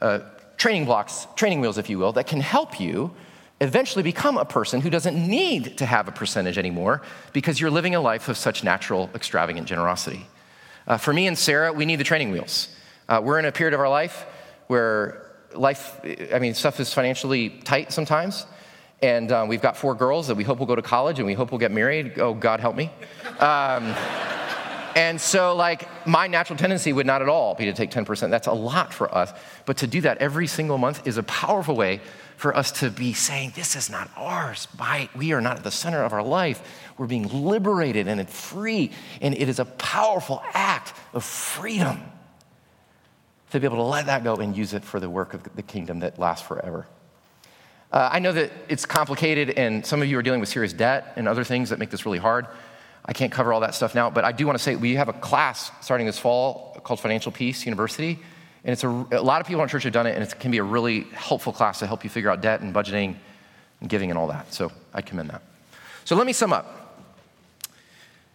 uh, 0.00 0.20
training 0.56 0.86
blocks, 0.86 1.26
training 1.36 1.60
wheels, 1.60 1.76
if 1.76 1.90
you 1.90 1.98
will, 1.98 2.12
that 2.12 2.26
can 2.26 2.40
help 2.40 2.80
you 2.80 3.14
eventually 3.60 4.02
become 4.02 4.38
a 4.38 4.44
person 4.46 4.80
who 4.80 4.88
doesn't 4.88 5.14
need 5.14 5.76
to 5.76 5.84
have 5.84 6.08
a 6.08 6.12
percentage 6.12 6.56
anymore 6.56 7.02
because 7.34 7.60
you're 7.60 7.70
living 7.70 7.94
a 7.94 8.00
life 8.00 8.30
of 8.30 8.38
such 8.38 8.64
natural, 8.64 9.10
extravagant 9.14 9.68
generosity. 9.68 10.26
Uh, 10.86 10.96
for 10.96 11.12
me 11.12 11.26
and 11.26 11.36
Sarah, 11.36 11.72
we 11.72 11.84
need 11.84 11.96
the 11.96 12.04
training 12.04 12.30
wheels. 12.30 12.68
Uh, 13.08 13.20
we're 13.22 13.38
in 13.38 13.44
a 13.44 13.52
period 13.52 13.74
of 13.74 13.80
our 13.80 13.88
life 13.88 14.26
where 14.68 15.32
life, 15.54 16.00
I 16.32 16.38
mean, 16.38 16.54
stuff 16.54 16.78
is 16.80 16.92
financially 16.92 17.50
tight 17.50 17.92
sometimes. 17.92 18.46
And 19.02 19.30
uh, 19.30 19.44
we've 19.48 19.60
got 19.60 19.76
four 19.76 19.94
girls 19.94 20.28
that 20.28 20.36
we 20.36 20.44
hope 20.44 20.58
will 20.58 20.66
go 20.66 20.76
to 20.76 20.82
college 20.82 21.18
and 21.18 21.26
we 21.26 21.34
hope 21.34 21.50
will 21.50 21.58
get 21.58 21.72
married. 21.72 22.18
Oh, 22.18 22.34
God 22.34 22.60
help 22.60 22.76
me. 22.76 22.90
Um, 23.40 23.84
and 24.96 25.20
so, 25.20 25.54
like, 25.54 26.06
my 26.06 26.28
natural 26.28 26.58
tendency 26.58 26.92
would 26.92 27.06
not 27.06 27.20
at 27.20 27.28
all 27.28 27.54
be 27.54 27.66
to 27.66 27.72
take 27.72 27.90
10%. 27.90 28.30
That's 28.30 28.46
a 28.46 28.52
lot 28.52 28.94
for 28.94 29.12
us. 29.14 29.32
But 29.66 29.78
to 29.78 29.86
do 29.86 30.00
that 30.02 30.18
every 30.18 30.46
single 30.46 30.78
month 30.78 31.06
is 31.06 31.18
a 31.18 31.22
powerful 31.24 31.76
way 31.76 32.00
for 32.36 32.56
us 32.56 32.70
to 32.80 32.90
be 32.90 33.12
saying, 33.12 33.52
This 33.54 33.76
is 33.76 33.90
not 33.90 34.10
ours. 34.16 34.68
We 35.14 35.32
are 35.32 35.40
not 35.40 35.58
at 35.58 35.64
the 35.64 35.70
center 35.70 36.02
of 36.04 36.12
our 36.12 36.22
life. 36.22 36.62
We're 36.98 37.06
being 37.06 37.28
liberated 37.28 38.08
and 38.08 38.28
free. 38.28 38.90
And 39.20 39.34
it 39.34 39.48
is 39.48 39.58
a 39.58 39.64
powerful 39.64 40.42
act 40.52 40.94
of 41.12 41.24
freedom 41.24 42.02
to 43.50 43.60
be 43.60 43.66
able 43.66 43.76
to 43.76 43.82
let 43.82 44.06
that 44.06 44.24
go 44.24 44.36
and 44.36 44.56
use 44.56 44.74
it 44.74 44.84
for 44.84 45.00
the 45.00 45.08
work 45.08 45.34
of 45.34 45.42
the 45.54 45.62
kingdom 45.62 46.00
that 46.00 46.18
lasts 46.18 46.46
forever. 46.46 46.86
Uh, 47.92 48.10
I 48.12 48.18
know 48.18 48.32
that 48.32 48.50
it's 48.68 48.84
complicated, 48.84 49.50
and 49.50 49.86
some 49.86 50.02
of 50.02 50.08
you 50.08 50.18
are 50.18 50.22
dealing 50.22 50.40
with 50.40 50.48
serious 50.48 50.72
debt 50.72 51.12
and 51.16 51.28
other 51.28 51.44
things 51.44 51.70
that 51.70 51.78
make 51.78 51.90
this 51.90 52.04
really 52.04 52.18
hard. 52.18 52.46
I 53.04 53.12
can't 53.12 53.30
cover 53.30 53.52
all 53.52 53.60
that 53.60 53.74
stuff 53.74 53.94
now, 53.94 54.10
but 54.10 54.24
I 54.24 54.32
do 54.32 54.44
want 54.46 54.58
to 54.58 54.62
say 54.62 54.74
we 54.74 54.96
have 54.96 55.08
a 55.08 55.12
class 55.12 55.70
starting 55.80 56.06
this 56.06 56.18
fall 56.18 56.78
called 56.82 56.98
Financial 56.98 57.30
Peace 57.30 57.64
University. 57.64 58.18
And 58.66 58.72
it's 58.72 58.82
a, 58.82 58.88
a 58.88 59.22
lot 59.22 59.40
of 59.40 59.46
people 59.46 59.62
in 59.62 59.68
church 59.68 59.84
have 59.84 59.92
done 59.92 60.08
it, 60.08 60.16
and 60.16 60.24
it 60.24 60.40
can 60.40 60.50
be 60.50 60.58
a 60.58 60.64
really 60.64 61.02
helpful 61.12 61.52
class 61.52 61.78
to 61.78 61.86
help 61.86 62.02
you 62.02 62.10
figure 62.10 62.28
out 62.28 62.40
debt 62.40 62.60
and 62.62 62.74
budgeting 62.74 63.14
and 63.80 63.88
giving 63.88 64.10
and 64.10 64.18
all 64.18 64.26
that. 64.26 64.52
So 64.52 64.72
I 64.92 65.02
commend 65.02 65.30
that. 65.30 65.42
So 66.04 66.16
let 66.16 66.26
me 66.26 66.32
sum 66.32 66.52
up. 66.52 67.00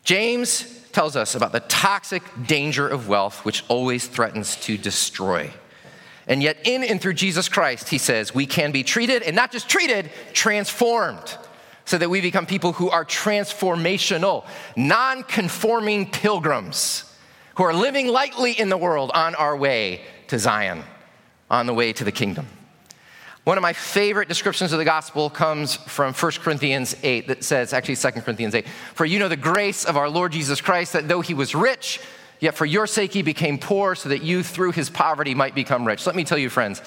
James 0.06 0.86
tells 0.94 1.18
us 1.18 1.36
about 1.36 1.52
the 1.52 1.60
toxic 1.60 2.24
danger 2.48 2.88
of 2.88 3.10
wealth, 3.10 3.44
which 3.44 3.66
always 3.68 4.08
threatens 4.08 4.56
to 4.56 4.78
destroy. 4.78 5.52
And 6.28 6.42
yet, 6.42 6.58
in 6.64 6.86
and 6.86 7.02
through 7.02 7.16
Jesus 7.16 7.50
Christ, 7.50 7.90
he 7.90 7.98
says, 7.98 8.34
we 8.34 8.46
can 8.46 8.72
be 8.72 8.84
treated, 8.84 9.24
and 9.24 9.36
not 9.36 9.52
just 9.52 9.68
treated, 9.68 10.12
transformed 10.32 11.38
so 11.84 11.98
that 11.98 12.10
we 12.10 12.22
become 12.22 12.46
people 12.46 12.72
who 12.72 12.90
are 12.90 13.04
transformational, 13.04 14.46
non 14.78 15.24
conforming 15.24 16.10
pilgrims 16.10 17.04
who 17.56 17.64
are 17.64 17.74
living 17.74 18.08
lightly 18.08 18.54
in 18.54 18.70
the 18.70 18.78
world 18.78 19.12
on 19.14 19.36
our 19.36 19.58
way 19.58 20.02
to 20.32 20.40
Zion, 20.40 20.82
on 21.50 21.66
the 21.66 21.74
way 21.74 21.92
to 21.92 22.06
the 22.06 22.12
kingdom. 22.12 22.48
One 23.44 23.58
of 23.58 23.62
my 23.62 23.74
favorite 23.74 24.30
descriptions 24.30 24.72
of 24.72 24.80
the 24.80 24.86
gospel 24.86 25.30
comes 25.30 25.76
from 25.76 26.14
1 26.14 26.32
Corinthians 26.40 26.96
8 27.04 27.28
that 27.28 27.44
says, 27.44 27.74
actually 27.74 27.98
2 27.98 28.22
Corinthians 28.22 28.56
8, 28.56 28.66
for 28.96 29.04
you 29.04 29.20
know 29.20 29.28
the 29.28 29.36
grace 29.36 29.84
of 29.84 29.98
our 29.98 30.08
Lord 30.08 30.32
Jesus 30.32 30.62
Christ, 30.62 30.94
that 30.94 31.10
though 31.10 31.20
he 31.20 31.34
was 31.34 31.54
rich, 31.54 32.00
yet 32.40 32.56
for 32.56 32.66
your 32.66 32.88
sake 32.88 33.12
he 33.12 33.24
became 33.24 33.58
poor, 33.58 33.94
so 33.94 34.08
that 34.08 34.24
you 34.24 34.42
through 34.42 34.72
his 34.72 34.90
poverty 34.90 35.36
might 35.36 35.54
become 35.54 35.86
rich. 35.86 36.08
Let 36.08 36.16
me 36.16 36.24
tell 36.24 36.38
you, 36.38 36.50
friends, 36.50 36.82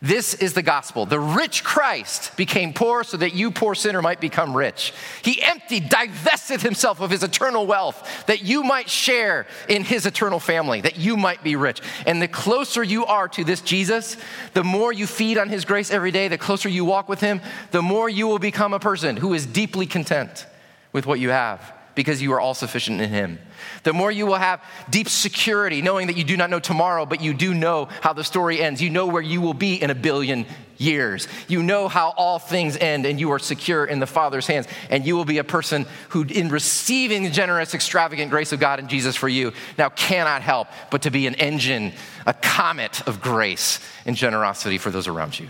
This 0.00 0.34
is 0.34 0.52
the 0.52 0.62
gospel. 0.62 1.06
The 1.06 1.18
rich 1.18 1.64
Christ 1.64 2.36
became 2.36 2.72
poor 2.72 3.02
so 3.02 3.16
that 3.16 3.34
you, 3.34 3.50
poor 3.50 3.74
sinner, 3.74 4.00
might 4.00 4.20
become 4.20 4.56
rich. 4.56 4.92
He 5.22 5.42
emptied, 5.42 5.88
divested 5.88 6.60
himself 6.60 7.00
of 7.00 7.10
his 7.10 7.24
eternal 7.24 7.66
wealth 7.66 8.26
that 8.26 8.42
you 8.42 8.62
might 8.62 8.88
share 8.88 9.46
in 9.68 9.82
his 9.82 10.06
eternal 10.06 10.38
family, 10.38 10.80
that 10.82 10.98
you 10.98 11.16
might 11.16 11.42
be 11.42 11.56
rich. 11.56 11.80
And 12.06 12.22
the 12.22 12.28
closer 12.28 12.82
you 12.82 13.06
are 13.06 13.26
to 13.28 13.42
this 13.42 13.60
Jesus, 13.60 14.16
the 14.54 14.62
more 14.62 14.92
you 14.92 15.06
feed 15.06 15.36
on 15.36 15.48
his 15.48 15.64
grace 15.64 15.90
every 15.90 16.12
day, 16.12 16.28
the 16.28 16.38
closer 16.38 16.68
you 16.68 16.84
walk 16.84 17.08
with 17.08 17.20
him, 17.20 17.40
the 17.72 17.82
more 17.82 18.08
you 18.08 18.28
will 18.28 18.38
become 18.38 18.74
a 18.74 18.80
person 18.80 19.16
who 19.16 19.34
is 19.34 19.46
deeply 19.46 19.86
content 19.86 20.46
with 20.92 21.06
what 21.06 21.18
you 21.18 21.30
have 21.30 21.77
because 21.98 22.22
you 22.22 22.32
are 22.32 22.38
all 22.38 22.54
sufficient 22.54 23.00
in 23.00 23.10
Him. 23.10 23.40
The 23.82 23.92
more 23.92 24.12
you 24.12 24.24
will 24.24 24.36
have 24.36 24.62
deep 24.88 25.08
security, 25.08 25.82
knowing 25.82 26.06
that 26.06 26.16
you 26.16 26.22
do 26.22 26.36
not 26.36 26.48
know 26.48 26.60
tomorrow, 26.60 27.04
but 27.04 27.20
you 27.20 27.34
do 27.34 27.52
know 27.52 27.88
how 28.02 28.12
the 28.12 28.22
story 28.22 28.62
ends. 28.62 28.80
You 28.80 28.88
know 28.88 29.08
where 29.08 29.20
you 29.20 29.40
will 29.40 29.52
be 29.52 29.82
in 29.82 29.90
a 29.90 29.96
billion 29.96 30.46
years. 30.76 31.26
You 31.48 31.60
know 31.60 31.88
how 31.88 32.10
all 32.16 32.38
things 32.38 32.76
end, 32.76 33.04
and 33.04 33.18
you 33.18 33.32
are 33.32 33.40
secure 33.40 33.84
in 33.84 33.98
the 33.98 34.06
Father's 34.06 34.46
hands. 34.46 34.68
And 34.90 35.04
you 35.04 35.16
will 35.16 35.24
be 35.24 35.38
a 35.38 35.44
person 35.44 35.86
who, 36.10 36.22
in 36.22 36.50
receiving 36.50 37.24
the 37.24 37.30
generous, 37.30 37.74
extravagant 37.74 38.30
grace 38.30 38.52
of 38.52 38.60
God 38.60 38.78
and 38.78 38.88
Jesus 38.88 39.16
for 39.16 39.28
you, 39.28 39.52
now 39.76 39.88
cannot 39.88 40.42
help 40.42 40.68
but 40.92 41.02
to 41.02 41.10
be 41.10 41.26
an 41.26 41.34
engine, 41.34 41.94
a 42.26 42.32
comet 42.32 43.08
of 43.08 43.20
grace 43.20 43.80
and 44.06 44.14
generosity 44.14 44.78
for 44.78 44.92
those 44.92 45.08
around 45.08 45.36
you. 45.40 45.48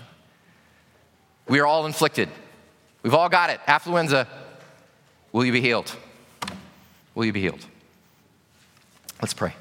We 1.46 1.58
are 1.60 1.66
all 1.66 1.84
inflicted. 1.84 2.30
We've 3.02 3.12
all 3.12 3.28
got 3.28 3.50
it. 3.50 3.60
Affluenza. 3.68 4.26
Will 5.30 5.44
you 5.44 5.52
be 5.52 5.60
healed? 5.60 5.94
Will 7.18 7.24
you 7.24 7.32
be 7.32 7.40
healed? 7.40 7.66
Let's 9.20 9.34
pray. 9.34 9.52